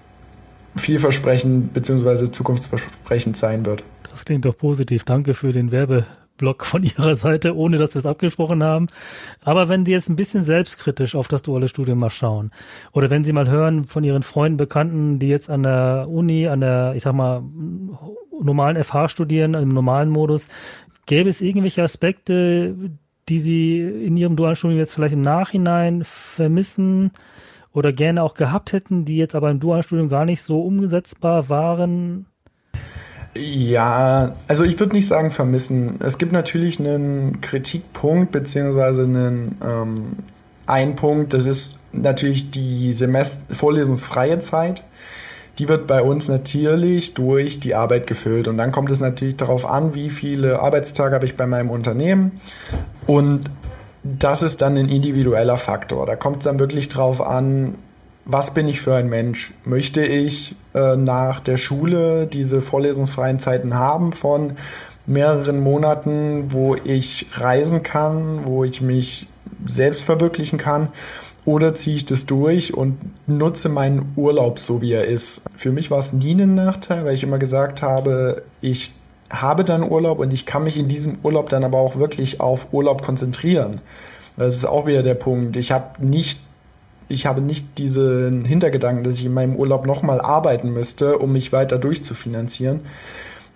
[0.75, 2.31] vielversprechend bzw.
[2.31, 3.83] zukunftsversprechend sein wird.
[4.09, 5.05] Das klingt doch positiv.
[5.05, 6.05] Danke für den Werbe
[6.43, 8.87] Werbeblock von Ihrer Seite, ohne dass wir es abgesprochen haben.
[9.43, 12.51] Aber wenn Sie jetzt ein bisschen selbstkritisch auf das duale Studium mal schauen
[12.93, 16.61] oder wenn Sie mal hören von Ihren Freunden, Bekannten, die jetzt an der Uni, an
[16.61, 17.43] der, ich sag mal,
[18.41, 20.49] normalen FH studieren, im normalen Modus,
[21.05, 22.75] gäbe es irgendwelche Aspekte,
[23.29, 27.11] die Sie in Ihrem dualen Studium jetzt vielleicht im Nachhinein vermissen?
[27.73, 31.49] oder gerne auch gehabt hätten, die jetzt aber im dualen Studium gar nicht so umgesetzbar
[31.49, 32.27] waren?
[33.35, 35.95] Ja, also ich würde nicht sagen vermissen.
[35.99, 40.17] Es gibt natürlich einen Kritikpunkt beziehungsweise einen ähm,
[40.65, 44.83] ein Punkt, das ist natürlich die Semester vorlesungsfreie Zeit.
[45.59, 48.47] Die wird bei uns natürlich durch die Arbeit gefüllt.
[48.47, 52.39] Und dann kommt es natürlich darauf an, wie viele Arbeitstage habe ich bei meinem Unternehmen.
[53.05, 53.51] Und
[54.03, 56.05] das ist dann ein individueller Faktor.
[56.05, 57.75] Da kommt es dann wirklich drauf an,
[58.25, 59.53] was bin ich für ein Mensch?
[59.65, 64.53] Möchte ich äh, nach der Schule diese vorlesungsfreien Zeiten haben von
[65.05, 69.27] mehreren Monaten, wo ich reisen kann, wo ich mich
[69.65, 70.89] selbst verwirklichen kann?
[71.45, 75.41] Oder ziehe ich das durch und nutze meinen Urlaub so, wie er ist?
[75.55, 78.93] Für mich war es nie ein Nachteil, weil ich immer gesagt habe, ich
[79.29, 82.67] habe dann Urlaub und ich kann mich in diesem Urlaub dann aber auch wirklich auf
[82.71, 83.81] Urlaub konzentrieren.
[84.37, 85.57] Das ist auch wieder der Punkt.
[85.57, 86.39] Ich habe nicht
[87.09, 91.51] ich habe nicht diesen Hintergedanken, dass ich in meinem Urlaub nochmal arbeiten müsste, um mich
[91.51, 92.81] weiter durchzufinanzieren.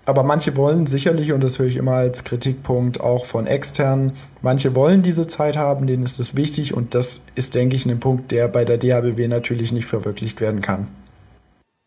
[0.07, 4.73] Aber manche wollen sicherlich, und das höre ich immer als Kritikpunkt auch von externen, manche
[4.73, 8.31] wollen diese Zeit haben, denen ist das wichtig und das ist, denke ich, ein Punkt,
[8.31, 10.87] der bei der DHBW natürlich nicht verwirklicht werden kann.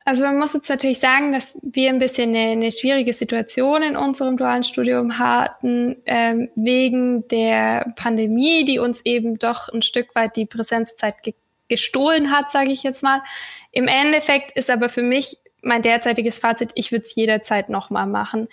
[0.04, 3.96] Also man muss jetzt natürlich sagen, dass wir ein bisschen eine, eine schwierige Situation in
[3.96, 10.36] unserem dualen Studium hatten, ähm, wegen der Pandemie, die uns eben doch ein Stück weit
[10.36, 11.32] die Präsenzzeit ge
[11.68, 13.22] gestohlen hat, sage ich jetzt mal.
[13.70, 18.48] Im Endeffekt ist aber für mich mein derzeitiges Fazit, ich würde es jederzeit nochmal machen.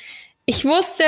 [0.46, 1.04] Ich wusste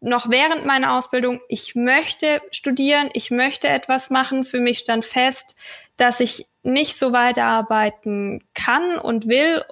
[0.00, 4.44] noch während meiner Ausbildung, ich möchte studieren, ich möchte etwas machen.
[4.44, 5.56] Für mich stand fest,
[5.96, 9.64] dass ich nicht so weiterarbeiten kann und will.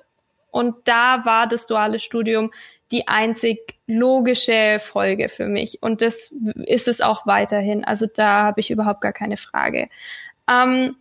[0.50, 2.52] Und da war das duale Studium
[2.90, 5.82] die einzig logische Folge für mich.
[5.82, 6.32] Und das
[6.66, 7.84] ist es auch weiterhin.
[7.84, 9.88] Also da habe ich überhaupt gar keine Frage.
[10.48, 10.96] Ähm,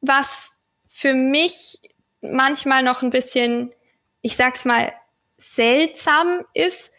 [0.00, 0.52] was
[0.86, 1.80] für mich
[2.22, 3.74] manchmal noch ein bisschen,
[4.22, 4.92] ich sag's mal,
[5.36, 6.90] seltsam ist,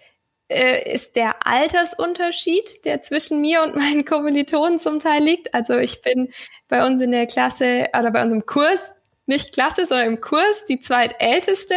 [0.50, 5.54] äh, ist der Altersunterschied, der zwischen mir und meinen Kommilitonen zum Teil liegt.
[5.54, 6.32] Also ich bin
[6.68, 8.94] bei uns in der Klasse oder bei uns im Kurs,
[9.26, 11.76] nicht Klasse, sondern im Kurs, die zweitälteste,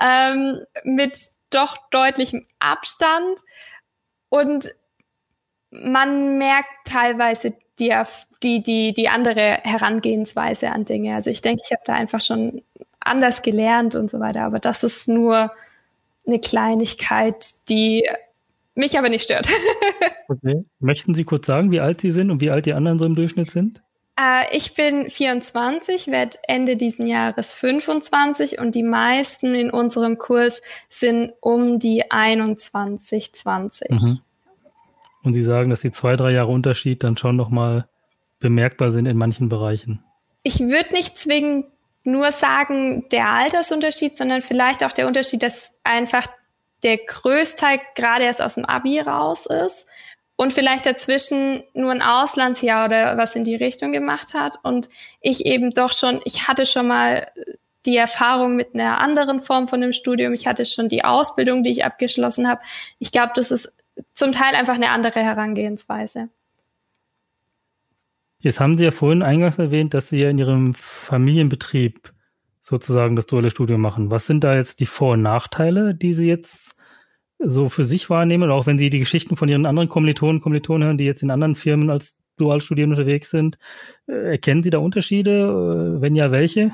[0.00, 1.18] ähm, mit
[1.50, 3.40] doch deutlichem Abstand.
[4.28, 4.74] Und
[5.70, 7.94] man merkt teilweise die,
[8.46, 11.16] die, die, die andere Herangehensweise an Dinge.
[11.16, 12.62] Also ich denke, ich habe da einfach schon
[13.00, 14.42] anders gelernt und so weiter.
[14.42, 15.50] Aber das ist nur
[16.26, 18.08] eine Kleinigkeit, die
[18.74, 19.48] mich aber nicht stört.
[20.28, 20.64] okay.
[20.78, 23.16] Möchten Sie kurz sagen, wie alt Sie sind und wie alt die anderen so im
[23.16, 23.82] Durchschnitt sind?
[24.18, 30.62] Äh, ich bin 24, werde Ende diesen Jahres 25 und die meisten in unserem Kurs
[30.88, 33.90] sind um die 21, 20.
[33.90, 34.20] Mhm.
[35.22, 37.88] Und Sie sagen, dass die zwei, drei Jahre Unterschied dann schon nochmal
[38.38, 40.04] bemerkbar sind in manchen Bereichen.
[40.42, 41.66] Ich würde nicht zwingend
[42.04, 46.26] nur sagen, der Altersunterschied, sondern vielleicht auch der Unterschied, dass einfach
[46.82, 49.86] der Größteil gerade erst aus dem Abi raus ist
[50.36, 54.88] und vielleicht dazwischen nur ein Auslandsjahr oder was in die Richtung gemacht hat und
[55.20, 57.30] ich eben doch schon, ich hatte schon mal
[57.86, 61.70] die Erfahrung mit einer anderen Form von dem Studium, ich hatte schon die Ausbildung, die
[61.70, 62.60] ich abgeschlossen habe.
[62.98, 63.72] Ich glaube, das ist
[64.12, 66.28] zum Teil einfach eine andere Herangehensweise.
[68.46, 72.12] Jetzt haben Sie ja vorhin eingangs erwähnt, dass Sie ja in Ihrem Familienbetrieb
[72.60, 74.12] sozusagen das duale Studium machen.
[74.12, 76.76] Was sind da jetzt die Vor- und Nachteile, die Sie jetzt
[77.40, 78.44] so für sich wahrnehmen?
[78.44, 81.32] Oder auch wenn Sie die Geschichten von Ihren anderen Kommilitonen, Kommilitonen hören, die jetzt in
[81.32, 83.58] anderen Firmen als Dualstudierende unterwegs sind,
[84.06, 85.96] äh, erkennen Sie da Unterschiede?
[85.96, 86.70] Äh, wenn ja, welche?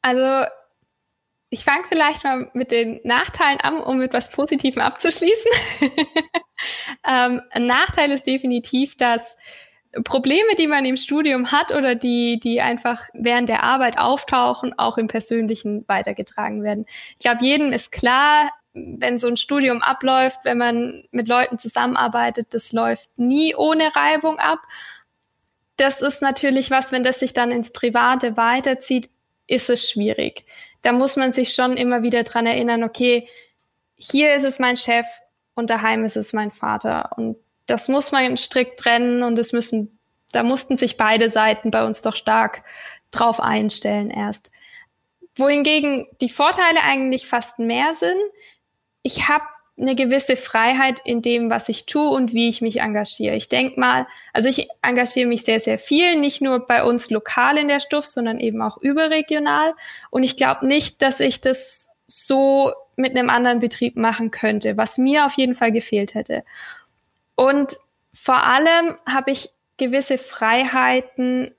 [0.00, 0.48] Also
[1.50, 5.50] ich fange vielleicht mal mit den Nachteilen an, um mit was Positivem abzuschließen.
[7.08, 9.36] ähm, ein Nachteil ist definitiv, dass
[10.04, 14.96] Probleme, die man im Studium hat oder die, die einfach während der Arbeit auftauchen, auch
[14.96, 16.86] im Persönlichen weitergetragen werden.
[17.12, 22.54] Ich glaube, jedem ist klar, wenn so ein Studium abläuft, wenn man mit Leuten zusammenarbeitet,
[22.54, 24.60] das läuft nie ohne Reibung ab.
[25.76, 29.10] Das ist natürlich was, wenn das sich dann ins Private weiterzieht,
[29.46, 30.46] ist es schwierig
[30.82, 33.28] da muss man sich schon immer wieder dran erinnern, okay,
[33.94, 35.06] hier ist es mein Chef
[35.54, 37.10] und daheim ist es mein Vater.
[37.16, 37.36] Und
[37.66, 39.98] das muss man strikt trennen und es müssen,
[40.32, 42.62] da mussten sich beide Seiten bei uns doch stark
[43.10, 44.50] drauf einstellen erst.
[45.36, 48.20] Wohingegen die Vorteile eigentlich fast mehr sind,
[49.02, 49.44] ich habe
[49.78, 53.34] eine gewisse Freiheit in dem, was ich tue und wie ich mich engagiere.
[53.34, 57.56] Ich denke mal, also ich engagiere mich sehr, sehr viel, nicht nur bei uns lokal
[57.56, 59.74] in der Stuff, sondern eben auch überregional.
[60.10, 64.96] Und ich glaube nicht, dass ich das so mit einem anderen Betrieb machen könnte, was
[64.96, 66.42] mir auf jeden Fall gefehlt hätte.
[67.34, 67.76] Und
[68.14, 71.54] vor allem habe ich gewisse Freiheiten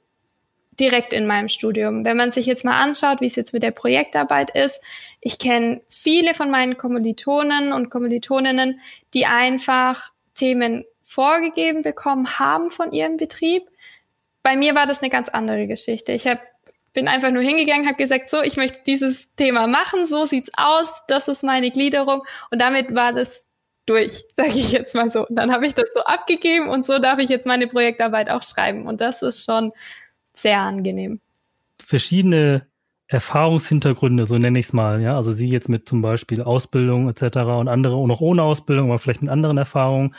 [0.79, 2.05] direkt in meinem Studium.
[2.05, 4.81] Wenn man sich jetzt mal anschaut, wie es jetzt mit der Projektarbeit ist,
[5.21, 8.79] ich kenne viele von meinen Kommilitonen und Kommilitoninnen,
[9.13, 13.63] die einfach Themen vorgegeben bekommen haben von ihrem Betrieb.
[14.41, 16.11] Bei mir war das eine ganz andere Geschichte.
[16.11, 16.39] Ich hab,
[16.93, 20.89] bin einfach nur hingegangen, habe gesagt, so, ich möchte dieses Thema machen, so sieht's aus,
[21.07, 23.49] das ist meine Gliederung und damit war das
[23.85, 25.27] durch, sage ich jetzt mal so.
[25.27, 28.43] Und dann habe ich das so abgegeben und so darf ich jetzt meine Projektarbeit auch
[28.43, 29.71] schreiben und das ist schon
[30.33, 31.19] sehr angenehm.
[31.83, 32.67] Verschiedene
[33.07, 35.15] Erfahrungshintergründe, so nenne ich es mal, ja.
[35.15, 37.37] Also Sie jetzt mit zum Beispiel Ausbildung etc.
[37.37, 40.15] und andere auch noch ohne Ausbildung, aber vielleicht mit anderen Erfahrungen.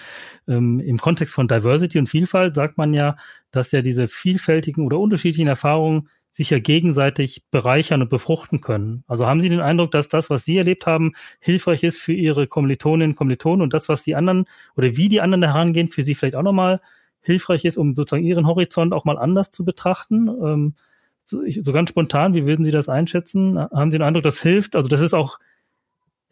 [0.46, 3.16] Ähm, Im Kontext von Diversity und Vielfalt sagt man ja,
[3.50, 9.04] dass ja diese vielfältigen oder unterschiedlichen Erfahrungen sich ja gegenseitig bereichern und befruchten können.
[9.06, 12.48] Also haben Sie den Eindruck, dass das, was Sie erlebt haben, hilfreich ist für Ihre
[12.48, 16.16] Kommilitoninnen und Kommilitonen und das, was die anderen oder wie die anderen herangehen, für Sie
[16.16, 16.80] vielleicht auch nochmal
[17.20, 20.26] hilfreich ist, um sozusagen Ihren Horizont auch mal anders zu betrachten?
[20.26, 20.74] Ähm,
[21.22, 23.56] so, ich, so ganz spontan, wie würden Sie das einschätzen?
[23.56, 24.74] Haben Sie den Eindruck, das hilft?
[24.74, 25.38] Also das ist auch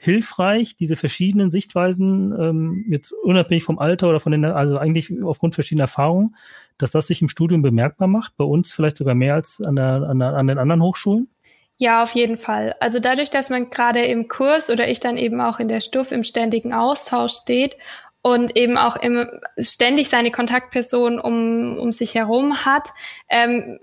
[0.03, 5.55] hilfreich, diese verschiedenen Sichtweisen, ähm, jetzt unabhängig vom Alter oder von den, also eigentlich aufgrund
[5.55, 6.35] verschiedener Erfahrungen,
[6.77, 10.03] dass das sich im Studium bemerkbar macht, bei uns vielleicht sogar mehr als an, der,
[10.03, 11.29] an, der, an den anderen Hochschulen?
[11.79, 12.75] Ja, auf jeden Fall.
[12.81, 16.11] Also dadurch, dass man gerade im Kurs oder ich dann eben auch in der Stuff
[16.11, 17.77] im ständigen Austausch steht
[18.23, 22.88] und eben auch im, ständig seine Kontaktperson um, um sich herum hat,
[23.29, 23.79] ähm,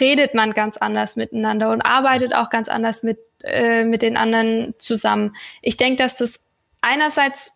[0.00, 4.74] redet man ganz anders miteinander und arbeitet auch ganz anders mit, äh, mit den anderen
[4.78, 5.34] zusammen.
[5.62, 6.40] Ich denke, dass das
[6.80, 7.52] einerseits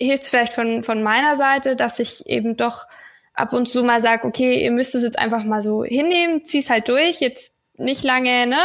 [0.00, 2.86] hilft vielleicht von, von meiner Seite, dass ich eben doch
[3.34, 6.70] ab und zu mal sage, okay, ihr müsst es jetzt einfach mal so hinnehmen, zieh's
[6.70, 8.62] halt durch, jetzt nicht lange, ne,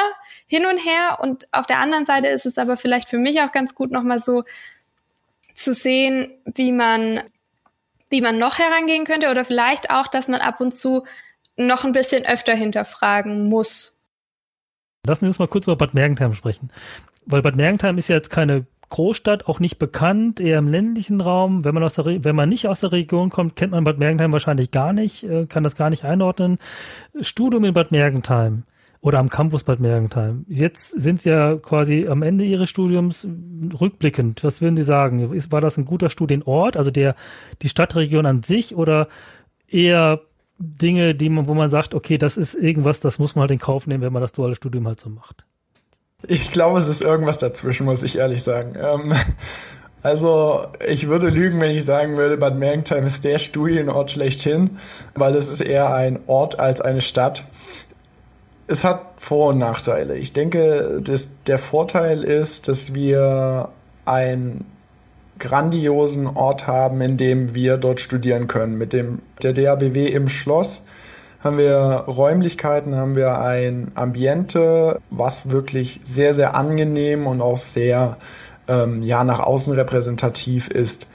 [0.48, 1.20] hin und her.
[1.22, 4.20] Und auf der anderen Seite ist es aber vielleicht für mich auch ganz gut, nochmal
[4.20, 4.44] so
[5.54, 7.22] zu sehen, wie man,
[8.10, 11.06] wie man noch herangehen könnte oder vielleicht auch, dass man ab und zu
[11.58, 14.00] noch ein bisschen öfter hinterfragen muss.
[15.06, 16.72] Lassen Sie uns mal kurz über Bad Mergentheim sprechen.
[17.26, 21.66] Weil Bad Mergentheim ist ja jetzt keine Großstadt, auch nicht bekannt, eher im ländlichen Raum.
[21.66, 24.32] Wenn man, aus der wenn man nicht aus der Region kommt, kennt man Bad Mergentheim
[24.32, 26.60] wahrscheinlich gar nicht, äh, kann das gar nicht einordnen.
[27.20, 28.64] Studium in Bad Mergentheim
[29.02, 30.46] oder am Campus Bad Mergentheim.
[30.48, 33.28] Jetzt sind Sie ja quasi am Ende Ihres Studiums
[33.80, 34.44] rückblickend.
[34.44, 35.32] Was würden Sie sagen?
[35.52, 37.16] War das ein guter Studienort, also der,
[37.62, 39.08] die Stadtregion an sich oder
[39.68, 40.22] eher
[40.58, 43.60] Dinge, die man, wo man sagt, okay, das ist irgendwas, das muss man halt in
[43.60, 45.46] Kauf nehmen, wenn man das duale Studium halt so macht?
[46.28, 48.76] Ich glaube, es ist irgendwas dazwischen, muss ich ehrlich sagen.
[48.80, 49.14] Ähm,
[50.02, 54.78] also, ich würde lügen, wenn ich sagen würde, Bad Mergentheim ist der Studienort schlechthin,
[55.14, 57.44] weil es ist eher ein Ort als eine Stadt
[58.68, 60.18] es hat Vor- und Nachteile.
[60.18, 63.70] Ich denke, dass der Vorteil ist, dass wir
[64.06, 64.66] einen
[65.40, 68.78] grandiosen Ort haben, in dem wir dort studieren können.
[68.78, 70.84] Mit dem der DABW im Schloss
[71.44, 78.18] haben wir Räumlichkeiten, haben wir ein Ambiente, was wirklich sehr, sehr angenehm und auch sehr
[78.68, 81.08] ähm, ja, nach außen repräsentativ ist.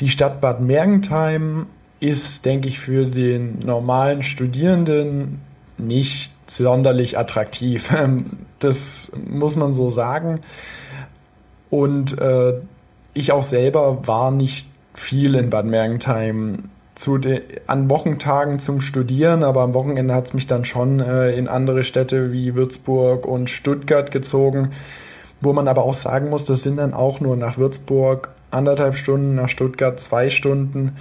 [0.00, 1.66] Die Stadt Bad Mergentheim
[2.00, 5.40] ist, denke ich, für den normalen Studierenden
[5.78, 7.90] nicht sonderlich attraktiv.
[8.58, 10.40] Das muss man so sagen.
[11.70, 12.60] Und äh,
[13.14, 19.42] ich auch selber war nicht viel in Bad Mergentheim zu de, an Wochentagen zum Studieren,
[19.42, 23.48] aber am Wochenende hat es mich dann schon äh, in andere Städte wie Würzburg und
[23.48, 24.72] Stuttgart gezogen,
[25.40, 29.34] wo man aber auch sagen muss, das sind dann auch nur nach Würzburg anderthalb Stunden,
[29.34, 30.96] nach Stuttgart zwei Stunden.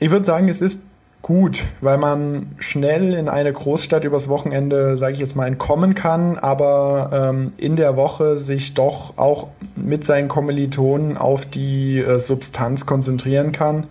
[0.00, 0.82] Ich würde sagen, es ist
[1.22, 6.38] gut, weil man schnell in eine Großstadt übers Wochenende, sage ich jetzt mal, entkommen kann,
[6.38, 12.86] aber ähm, in der Woche sich doch auch mit seinen Kommilitonen auf die äh, Substanz
[12.86, 13.88] konzentrieren kann.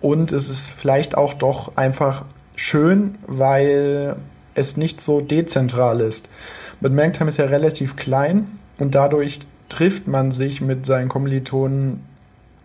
[0.00, 2.26] Und es ist vielleicht auch doch einfach
[2.56, 4.16] schön, weil
[4.54, 6.28] es nicht so dezentral ist.
[6.80, 12.04] Bad Mergentheim ist ja relativ klein und dadurch trifft man sich mit seinen Kommilitonen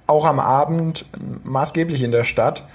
[0.05, 1.05] auch am Abend
[1.43, 2.67] maßgeblich in der Stadt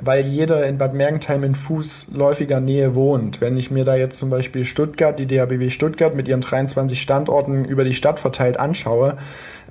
[0.00, 3.40] weil jeder in Bad Mergentheim in fußläufiger Nähe wohnt.
[3.40, 7.64] Wenn ich mir da jetzt zum Beispiel Stuttgart, die DHBW Stuttgart mit ihren 23 Standorten
[7.64, 9.16] über die Stadt verteilt anschaue,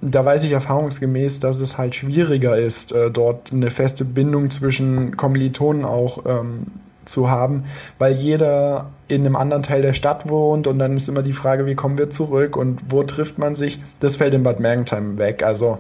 [0.02, 5.16] da weiß ich erfahrungsgemäß, dass es halt schwieriger ist, äh, dort eine feste Bindung zwischen
[5.16, 6.68] Kommilitonen auch ähm,
[7.06, 7.66] zu haben,
[8.00, 11.66] weil jeder in einem anderen Teil der Stadt wohnt und dann ist immer die Frage,
[11.68, 13.80] wie kommen wir zurück und wo trifft man sich?
[14.00, 15.44] Das fällt in Bad Mergentheim weg.
[15.44, 15.80] Also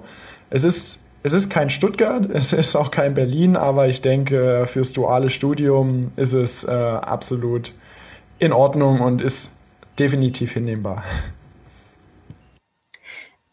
[0.52, 4.94] es ist es ist kein Stuttgart, es ist auch kein Berlin, aber ich denke, fürs
[4.94, 7.74] duale Studium ist es äh, absolut
[8.38, 9.52] in Ordnung und ist
[10.00, 11.04] definitiv hinnehmbar.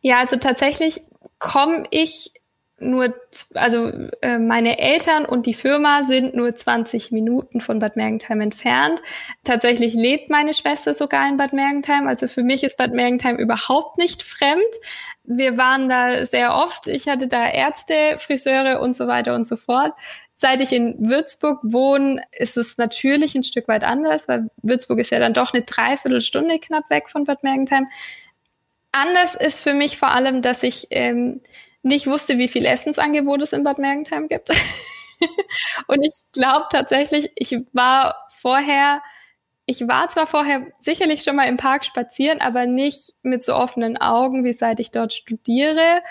[0.05, 1.01] Ja, also tatsächlich
[1.39, 2.33] komme ich
[2.81, 3.14] nur,
[3.55, 9.01] also äh, meine Eltern und die Firma sind nur 20 Minuten von Bad Mergentheim entfernt.
[9.45, 12.09] Tatsächlich lebt meine Schwester sogar in Bad Mergentheim.
[12.09, 14.75] Also für mich ist Bad Mergentheim überhaupt nicht fremd
[15.25, 16.89] wir waren da sehr oft.
[16.89, 19.93] Ich hatte da Ärzte, Friseure und so weiter und so fort.
[20.37, 25.11] Seit ich in Würzburg wohne, ist es natürlich ein Stück weit anders, weil Würzburg ist
[25.11, 27.87] ja dann doch eine Dreiviertelstunde knapp weg von Bad Mergentheim.
[28.91, 31.41] Anders ist für mich vor allem, dass ich ähm,
[31.83, 34.51] nicht wusste, wie viel Essensangebote es in Bad Mergentheim gibt.
[35.87, 39.01] und ich glaube tatsächlich, ich war vorher
[39.73, 43.97] ich war zwar vorher sicherlich schon mal im Park spazieren, aber nicht mit so offenen
[43.97, 46.03] Augen, wie seit ich dort studiere.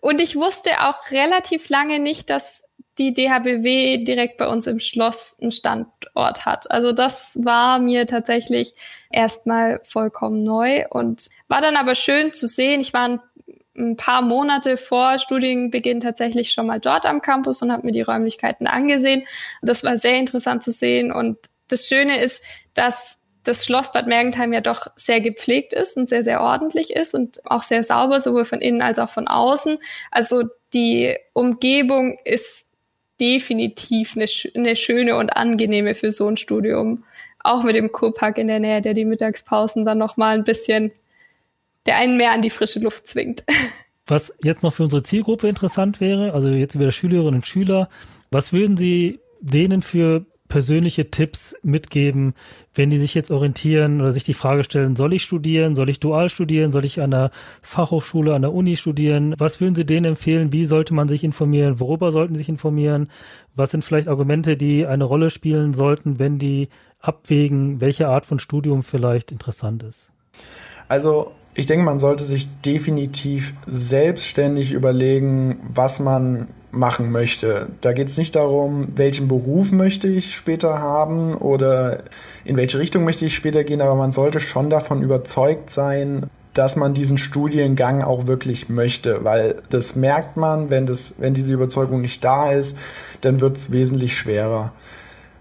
[0.00, 2.62] Und ich wusste auch relativ lange nicht, dass
[2.98, 6.70] die DHBW direkt bei uns im Schloss einen Standort hat.
[6.70, 8.72] Also das war mir tatsächlich
[9.10, 12.80] erstmal vollkommen neu und war dann aber schön zu sehen.
[12.80, 13.20] Ich war
[13.76, 18.02] ein paar Monate vor Studienbeginn tatsächlich schon mal dort am Campus und habe mir die
[18.02, 19.24] Räumlichkeiten angesehen.
[19.62, 21.38] Das war sehr interessant zu sehen und
[21.68, 22.42] das Schöne ist,
[22.74, 27.14] dass das Schloss Bad Mergentheim ja doch sehr gepflegt ist und sehr, sehr ordentlich ist
[27.14, 29.78] und auch sehr sauber, sowohl von innen als auch von außen.
[30.10, 32.66] Also die Umgebung ist
[33.20, 37.04] definitiv eine, eine schöne und angenehme für so ein Studium.
[37.38, 40.90] Auch mit dem Kurpark in der Nähe, der die Mittagspausen dann nochmal ein bisschen,
[41.84, 43.44] der einen mehr an die frische Luft zwingt.
[44.06, 47.88] Was jetzt noch für unsere Zielgruppe interessant wäre, also jetzt wieder Schülerinnen und Schüler,
[48.30, 52.32] was würden Sie denen für persönliche Tipps mitgeben,
[52.76, 55.98] wenn die sich jetzt orientieren oder sich die Frage stellen, soll ich studieren, soll ich
[55.98, 59.34] dual studieren, soll ich an der Fachhochschule, an der Uni studieren?
[59.36, 60.52] Was würden Sie denen empfehlen?
[60.52, 61.80] Wie sollte man sich informieren?
[61.80, 63.08] Worüber sollten Sie sich informieren?
[63.56, 66.68] Was sind vielleicht Argumente, die eine Rolle spielen sollten, wenn die
[67.00, 70.12] abwägen, welche Art von Studium vielleicht interessant ist?
[70.86, 76.46] Also ich denke, man sollte sich definitiv selbstständig überlegen, was man
[76.76, 77.68] machen möchte.
[77.80, 82.04] Da geht es nicht darum, welchen Beruf möchte ich später haben oder
[82.44, 86.76] in welche Richtung möchte ich später gehen, aber man sollte schon davon überzeugt sein, dass
[86.76, 92.00] man diesen Studiengang auch wirklich möchte, weil das merkt man, wenn, das, wenn diese Überzeugung
[92.00, 92.78] nicht da ist,
[93.22, 94.72] dann wird es wesentlich schwerer.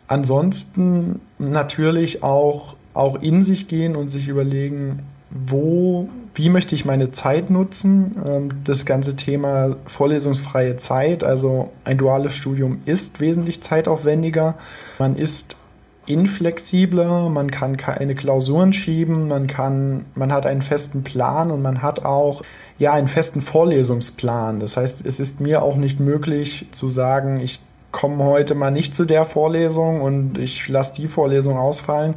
[0.08, 5.04] Ansonsten natürlich auch, auch in sich gehen und sich überlegen,
[5.34, 8.22] wo, wie möchte ich meine Zeit nutzen?
[8.28, 14.56] Ähm, das ganze Thema vorlesungsfreie Zeit, also ein duales Studium ist wesentlich zeitaufwendiger.
[15.00, 15.58] Man ist
[16.06, 21.82] inflexibler, man kann keine Klausuren schieben, man kann, man hat einen festen Plan und man
[21.82, 22.42] hat auch
[22.78, 24.60] ja einen festen Vorlesungsplan.
[24.60, 27.62] Das heißt, es ist mir auch nicht möglich zu sagen, ich
[27.92, 32.16] komme heute mal nicht zu der Vorlesung und ich lasse die Vorlesung ausfallen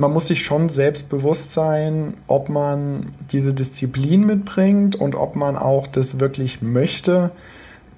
[0.00, 5.86] man muss sich schon selbstbewusst sein, ob man diese Disziplin mitbringt und ob man auch
[5.86, 7.32] das wirklich möchte,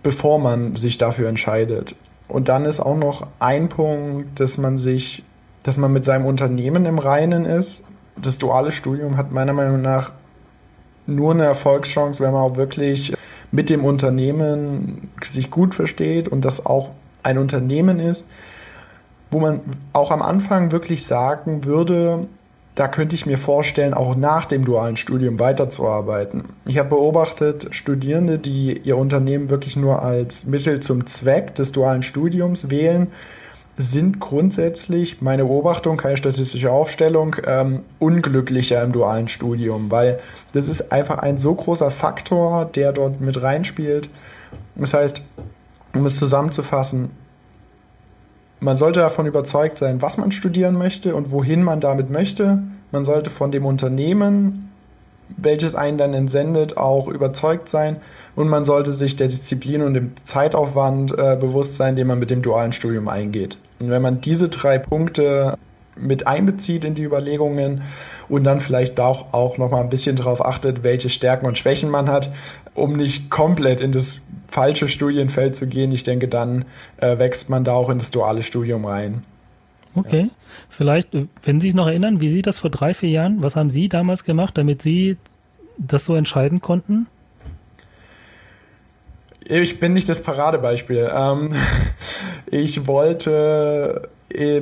[0.03, 1.95] bevor man sich dafür entscheidet.
[2.27, 5.23] Und dann ist auch noch ein Punkt, dass man sich,
[5.63, 7.85] dass man mit seinem Unternehmen im Reinen ist.
[8.21, 10.11] Das duale Studium hat meiner Meinung nach
[11.07, 13.15] nur eine Erfolgschance, wenn man auch wirklich
[13.53, 16.91] mit dem Unternehmen sich gut versteht und das auch
[17.23, 18.27] ein Unternehmen ist,
[19.33, 19.61] wo man
[19.93, 22.29] auch am Anfang wirklich sagen würde,
[22.75, 26.45] da könnte ich mir vorstellen, auch nach dem dualen Studium weiterzuarbeiten.
[26.65, 32.03] Ich habe beobachtet, Studierende, die ihr Unternehmen wirklich nur als Mittel zum Zweck des dualen
[32.03, 33.09] Studiums wählen,
[33.79, 40.21] sind grundsätzlich, meine Beobachtung, keine statistische Aufstellung, ähm, unglücklicher im dualen Studium, weil
[40.53, 44.11] das ist einfach ein so großer Faktor, der dort mit reinspielt.
[44.75, 45.23] Das heißt,
[45.95, 47.11] um es zusammenzufassen,
[48.63, 52.63] man sollte davon überzeugt sein, was man studieren möchte und wohin man damit möchte.
[52.93, 54.71] Man sollte von dem Unternehmen,
[55.37, 57.97] welches einen dann entsendet, auch überzeugt sein.
[58.37, 62.31] Und man sollte sich der Disziplin und dem Zeitaufwand äh, bewusst sein, den man mit
[62.31, 63.59] dem dualen Studium eingeht.
[63.81, 65.59] Und wenn man diese drei Punkte
[65.97, 67.83] mit einbezieht in die Überlegungen
[68.29, 71.91] und dann vielleicht auch, auch noch mal ein bisschen darauf achtet, welche Stärken und Schwächen
[71.91, 72.33] man hat,
[72.75, 75.93] um nicht komplett in das falsche Studienfeld zu gehen.
[75.93, 76.65] Ich denke, dann
[76.99, 79.25] äh, wächst man da auch in das duale Studium rein.
[79.95, 80.29] Okay, ja.
[80.71, 81.11] vielleicht,
[81.43, 83.43] wenn Sie sich noch erinnern, wie sieht das vor drei, vier Jahren?
[83.43, 85.19] Was haben Sie damals gemacht, damit Sie
[85.77, 87.07] das so entscheiden konnten?
[89.45, 91.11] Ich bin nicht das Paradebeispiel.
[91.15, 91.55] Ähm,
[92.53, 94.11] Ich wollte,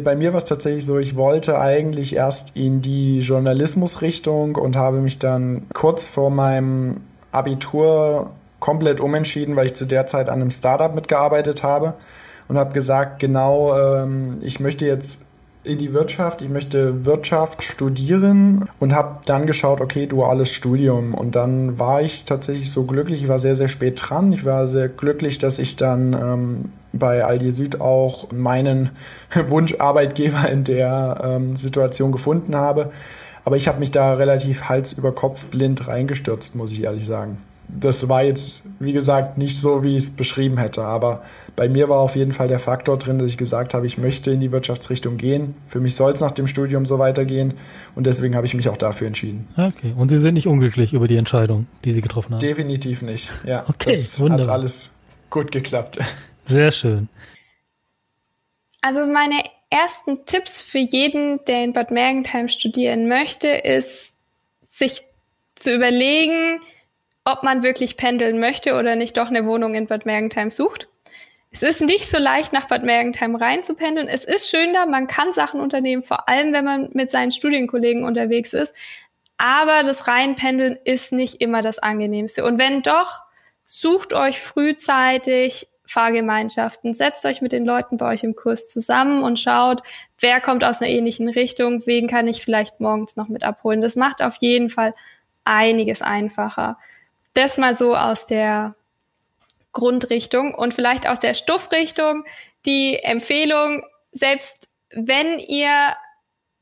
[0.03, 4.99] bei mir war es tatsächlich so, ich wollte eigentlich erst in die Journalismusrichtung und habe
[4.99, 7.03] mich dann kurz vor meinem
[7.33, 11.95] Abitur komplett umentschieden, weil ich zu der Zeit an einem Startup mitgearbeitet habe
[12.49, 15.21] und habe gesagt, genau, ähm, ich möchte jetzt
[15.62, 21.14] in die Wirtschaft, ich möchte Wirtschaft studieren und habe dann geschaut, okay, duales Studium.
[21.14, 24.33] Und dann war ich tatsächlich so glücklich, ich war sehr, sehr spät dran.
[24.33, 28.91] Ich war sehr glücklich, dass ich dann ähm, bei Aldi Süd auch meinen
[29.49, 32.91] Wunscharbeitgeber in der ähm, Situation gefunden habe.
[33.45, 37.38] Aber ich habe mich da relativ Hals über Kopf blind reingestürzt, muss ich ehrlich sagen
[37.78, 40.82] das war jetzt, wie gesagt, nicht so, wie ich es beschrieben hätte.
[40.82, 41.22] Aber
[41.57, 44.30] bei mir war auf jeden Fall der Faktor drin, dass ich gesagt habe, ich möchte
[44.30, 45.55] in die Wirtschaftsrichtung gehen.
[45.68, 47.55] Für mich soll es nach dem Studium so weitergehen.
[47.95, 49.49] Und deswegen habe ich mich auch dafür entschieden.
[49.57, 49.95] Okay.
[49.97, 52.41] Und Sie sind nicht unglücklich über die Entscheidung, die Sie getroffen haben?
[52.41, 53.28] Definitiv nicht.
[53.45, 53.64] Ja.
[53.68, 54.47] Okay, das wunderbar.
[54.47, 54.91] hat alles
[55.28, 55.99] gut geklappt.
[56.51, 57.09] Sehr schön.
[58.82, 64.12] Also meine ersten Tipps für jeden, der in Bad Mergentheim studieren möchte, ist,
[64.68, 65.03] sich
[65.55, 66.61] zu überlegen,
[67.24, 70.88] ob man wirklich pendeln möchte oder nicht doch eine Wohnung in Bad Mergentheim sucht.
[71.53, 74.09] Es ist nicht so leicht, nach Bad Mergentheim reinzupendeln.
[74.09, 78.05] Es ist schön da, man kann Sachen unternehmen, vor allem wenn man mit seinen Studienkollegen
[78.05, 78.74] unterwegs ist.
[79.36, 82.44] Aber das Reinpendeln ist nicht immer das angenehmste.
[82.44, 83.22] Und wenn doch,
[83.64, 89.38] sucht euch frühzeitig Fahrgemeinschaften, setzt euch mit den Leuten bei euch im Kurs zusammen und
[89.38, 89.82] schaut,
[90.18, 93.80] wer kommt aus einer ähnlichen Richtung, wen kann ich vielleicht morgens noch mit abholen.
[93.80, 94.95] Das macht auf jeden Fall
[95.45, 96.76] einiges einfacher
[97.34, 98.74] das mal so aus der
[99.72, 102.24] Grundrichtung und vielleicht aus der Stoffrichtung
[102.66, 105.97] die Empfehlung, selbst wenn ihr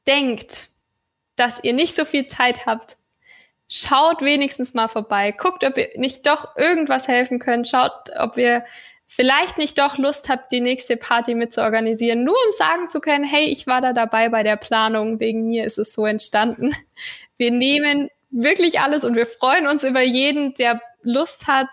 [0.06, 0.70] denkt,
[1.36, 2.96] dass ihr nicht so viel Zeit habt,
[3.68, 5.32] schaut wenigstens mal vorbei.
[5.32, 7.68] Guckt, ob ihr nicht doch irgendwas helfen könnt.
[7.68, 8.64] Schaut, ob ihr
[9.08, 13.00] vielleicht nicht doch Lust habt, die nächste Party mit zu organisieren, nur um sagen zu
[13.00, 16.76] können, hey, ich war da dabei bei der Planung, wegen mir ist es so entstanden.
[17.38, 21.68] Wir nehmen wirklich alles und wir freuen uns über jeden, der Lust hat,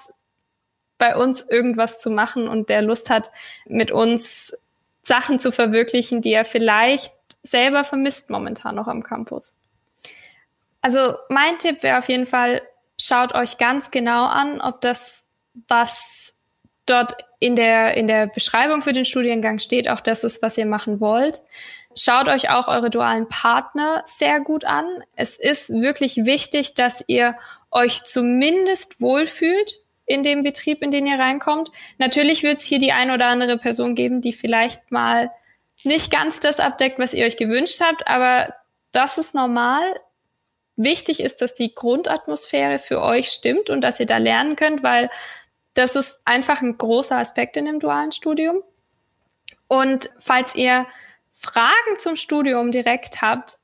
[0.98, 3.32] bei uns irgendwas zu machen und der Lust hat,
[3.66, 4.56] mit uns
[5.02, 7.14] Sachen zu verwirklichen, die er vielleicht
[7.44, 9.54] selber vermisst momentan noch am Campus.
[10.82, 12.62] Also mein Tipp wäre auf jeden Fall,
[12.98, 15.26] schaut euch ganz genau an, ob das,
[15.68, 16.25] was
[16.86, 20.66] dort in der, in der Beschreibung für den Studiengang steht, auch das ist, was ihr
[20.66, 21.42] machen wollt.
[21.98, 24.86] Schaut euch auch eure dualen Partner sehr gut an.
[25.16, 27.36] Es ist wirklich wichtig, dass ihr
[27.72, 31.72] euch zumindest wohlfühlt in dem Betrieb, in den ihr reinkommt.
[31.98, 35.32] Natürlich wird es hier die ein oder andere Person geben, die vielleicht mal
[35.84, 38.54] nicht ganz das abdeckt, was ihr euch gewünscht habt, aber
[38.92, 39.84] das ist normal.
[40.78, 45.10] Wichtig ist, dass die Grundatmosphäre für euch stimmt und dass ihr da lernen könnt, weil
[45.76, 48.64] das ist einfach ein großer Aspekt in dem dualen Studium.
[49.68, 50.88] Und falls ihr
[51.30, 53.58] Fragen zum Studium direkt habt,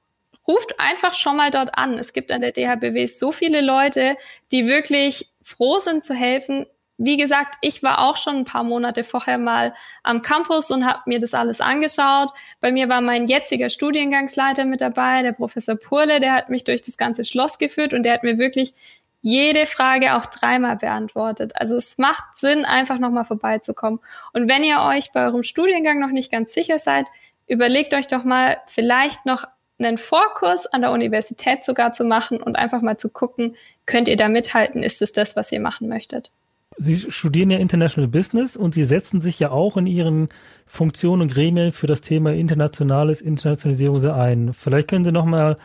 [0.47, 1.97] ruft einfach schon mal dort an.
[1.97, 4.17] Es gibt an der DHBW so viele Leute,
[4.51, 6.65] die wirklich froh sind zu helfen.
[6.97, 11.01] Wie gesagt, ich war auch schon ein paar Monate vorher mal am Campus und habe
[11.05, 12.31] mir das alles angeschaut.
[12.59, 16.81] Bei mir war mein jetziger Studiengangsleiter mit dabei, der Professor Purle, der hat mich durch
[16.81, 18.73] das ganze Schloss geführt und der hat mir wirklich
[19.21, 21.53] jede Frage auch dreimal beantwortet.
[21.55, 23.99] Also es macht Sinn, einfach nochmal vorbeizukommen.
[24.33, 27.07] Und wenn ihr euch bei eurem Studiengang noch nicht ganz sicher seid,
[27.47, 29.45] überlegt euch doch mal, vielleicht noch
[29.79, 33.55] einen Vorkurs an der Universität sogar zu machen und einfach mal zu gucken,
[33.85, 34.83] könnt ihr da mithalten?
[34.83, 36.31] Ist es das, was ihr machen möchtet?
[36.77, 40.29] Sie studieren ja International Business und Sie setzen sich ja auch in Ihren
[40.65, 44.53] Funktionen und Gremien für das Thema internationales Internationalisierung ein.
[44.53, 45.55] Vielleicht können Sie noch mal äh,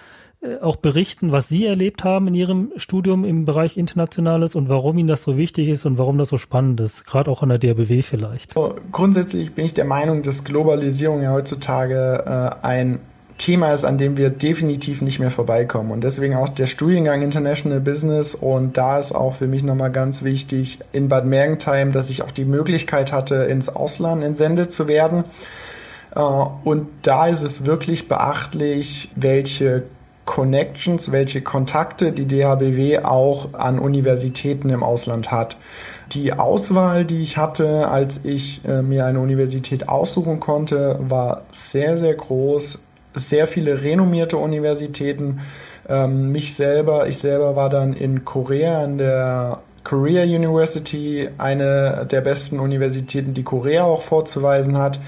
[0.61, 5.09] auch berichten, was Sie erlebt haben in Ihrem Studium im Bereich Internationales und warum Ihnen
[5.09, 8.03] das so wichtig ist und warum das so spannend ist, gerade auch an der DRBW
[8.03, 8.55] vielleicht.
[8.93, 13.01] Grundsätzlich bin ich der Meinung, dass Globalisierung ja heutzutage äh, ein
[13.39, 15.91] Thema ist, an dem wir definitiv nicht mehr vorbeikommen.
[15.91, 18.35] Und deswegen auch der Studiengang International Business.
[18.35, 22.31] Und da ist auch für mich nochmal ganz wichtig in Bad Mergentheim, dass ich auch
[22.31, 25.25] die Möglichkeit hatte, ins Ausland entsendet zu werden.
[26.15, 29.85] Äh, und da ist es wirklich beachtlich, welche
[30.27, 35.57] Connections, welche Kontakte die DHBW auch an Universitäten im Ausland hat.
[36.13, 41.97] Die Auswahl, die ich hatte, als ich äh, mir eine Universität aussuchen konnte, war sehr,
[41.97, 42.83] sehr groß.
[43.15, 45.41] Sehr viele renommierte Universitäten.
[45.89, 52.21] Ähm, mich selber, ich selber war dann in Korea an der Korea University, eine der
[52.21, 54.99] besten Universitäten, die Korea auch vorzuweisen hat.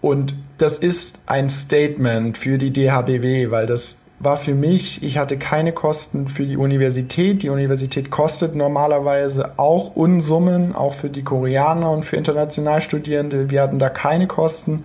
[0.00, 5.36] Und das ist ein Statement für die DHBW, weil das war für mich, ich hatte
[5.36, 7.42] keine Kosten für die Universität.
[7.42, 13.50] Die Universität kostet normalerweise auch Unsummen, auch für die Koreaner und für Internationalstudierende.
[13.50, 14.84] Wir hatten da keine Kosten.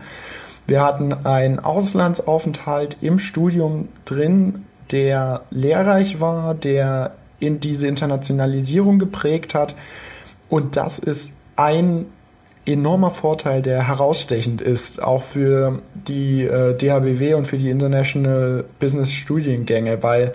[0.67, 9.55] Wir hatten einen Auslandsaufenthalt im Studium drin, der lehrreich war, der in diese Internationalisierung geprägt
[9.55, 9.75] hat.
[10.49, 12.05] Und das ist ein
[12.65, 19.11] enormer Vorteil, der herausstechend ist, auch für die äh, DHBW und für die International Business
[19.11, 20.33] Studiengänge, weil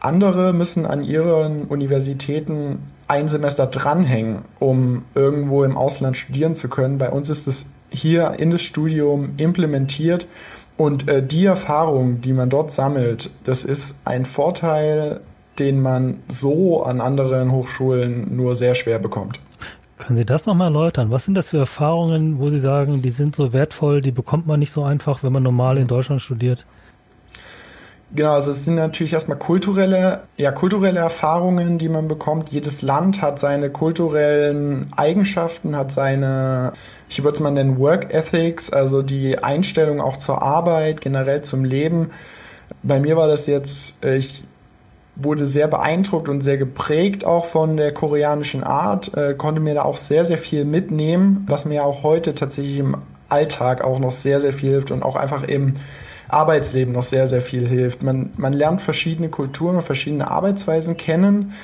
[0.00, 6.98] andere müssen an ihren Universitäten ein Semester dranhängen, um irgendwo im Ausland studieren zu können.
[6.98, 10.26] Bei uns ist es hier in das Studium implementiert
[10.76, 15.20] und äh, die Erfahrung, die man dort sammelt, das ist ein Vorteil,
[15.58, 19.40] den man so an anderen Hochschulen nur sehr schwer bekommt.
[19.98, 21.10] Können Sie das nochmal erläutern?
[21.10, 24.60] Was sind das für Erfahrungen, wo Sie sagen, die sind so wertvoll, die bekommt man
[24.60, 26.66] nicht so einfach, wenn man normal in Deutschland studiert?
[28.14, 32.50] Genau, also es sind natürlich erstmal kulturelle, ja, kulturelle Erfahrungen, die man bekommt.
[32.50, 36.72] Jedes Land hat seine kulturellen Eigenschaften, hat seine,
[37.08, 41.64] ich würde es mal nennen, Work Ethics, also die Einstellung auch zur Arbeit, generell zum
[41.64, 42.10] Leben.
[42.82, 44.44] Bei mir war das jetzt, ich
[45.16, 49.82] wurde sehr beeindruckt und sehr geprägt auch von der koreanischen Art, äh, konnte mir da
[49.82, 52.96] auch sehr, sehr viel mitnehmen, was mir auch heute tatsächlich im
[53.28, 55.74] Alltag auch noch sehr, sehr viel hilft und auch einfach im
[56.28, 58.02] Arbeitsleben noch sehr, sehr viel hilft.
[58.02, 61.54] Man, man lernt verschiedene Kulturen und verschiedene Arbeitsweisen kennen.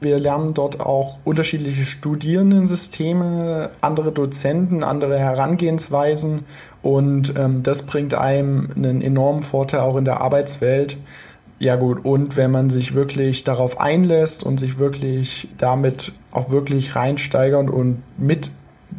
[0.00, 6.44] Wir lernen dort auch unterschiedliche Studierendensysteme, andere Dozenten, andere Herangehensweisen
[6.82, 10.96] und ähm, das bringt einem einen enormen Vorteil auch in der Arbeitswelt.
[11.62, 16.96] Ja gut, und wenn man sich wirklich darauf einlässt und sich wirklich damit auch wirklich
[16.96, 18.50] reinsteigert und mit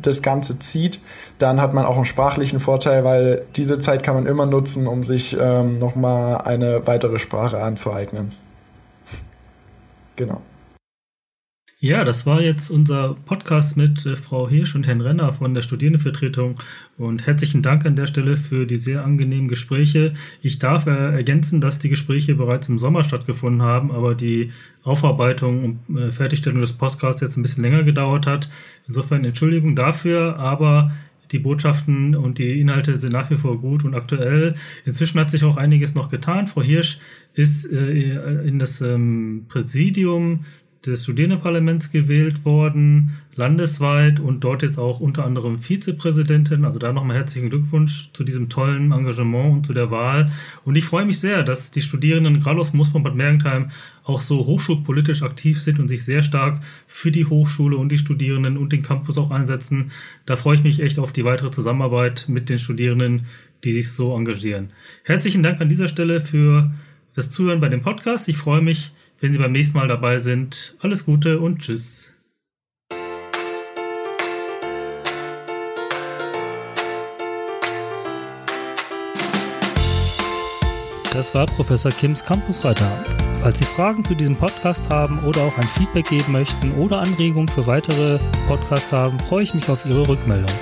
[0.02, 1.02] das Ganze zieht,
[1.40, 5.04] dann hat man auch einen sprachlichen Vorteil, weil diese Zeit kann man immer nutzen, um
[5.04, 8.30] sich ähm, nochmal eine weitere Sprache anzueignen.
[10.16, 10.40] genau.
[11.84, 15.64] Ja, das war jetzt unser Podcast mit äh, Frau Hirsch und Herrn Renner von der
[15.64, 16.56] Studierendenvertretung.
[16.98, 20.14] Und herzlichen Dank an der Stelle für die sehr angenehmen Gespräche.
[20.42, 24.52] Ich darf äh, ergänzen, dass die Gespräche bereits im Sommer stattgefunden haben, aber die
[24.84, 28.50] Aufarbeitung und äh, Fertigstellung des Podcasts jetzt ein bisschen länger gedauert hat.
[28.88, 30.94] Insofern Entschuldigung dafür, aber
[31.34, 34.56] die Botschaften und die Inhalte sind nach wie vor gut und aktuell.
[34.86, 36.48] Inzwischen hat sich auch einiges noch getan.
[36.48, 37.00] Frau Hirsch
[37.34, 40.46] ist äh, in das ähm, Präsidium
[40.86, 46.66] des Studierendenparlaments gewählt worden, landesweit und dort jetzt auch unter anderem Vizepräsidentin.
[46.66, 50.32] Also da nochmal herzlichen Glückwunsch zu diesem tollen Engagement und zu der Wahl.
[50.66, 53.72] Und ich freue mich sehr, dass die Studierenden gerade aus Moosbrunn Bad Mergentheim
[54.04, 58.58] auch so hochschulpolitisch aktiv sind und sich sehr stark für die Hochschule und die Studierenden
[58.58, 59.92] und den Campus auch einsetzen.
[60.26, 63.26] Da freue ich mich echt auf die weitere Zusammenarbeit mit den Studierenden,
[63.64, 64.72] die sich so engagieren.
[65.04, 66.74] Herzlichen Dank an dieser Stelle für
[67.16, 68.28] das Zuhören bei dem Podcast.
[68.28, 68.92] Ich freue mich,
[69.24, 70.76] wenn Sie beim nächsten Mal dabei sind.
[70.82, 72.12] Alles Gute und Tschüss.
[81.14, 82.92] Das war Professor Kims Campusreiter.
[83.42, 87.48] Falls Sie Fragen zu diesem Podcast haben oder auch ein Feedback geben möchten oder Anregungen
[87.48, 90.54] für weitere Podcasts haben, freue ich mich auf Ihre Rückmeldung.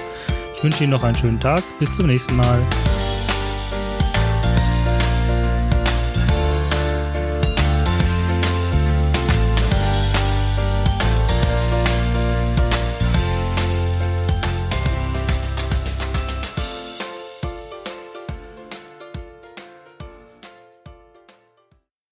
[0.55, 1.64] Ich wünsche Ihnen noch einen schönen Tag.
[1.80, 2.59] Bis zum nächsten Mal.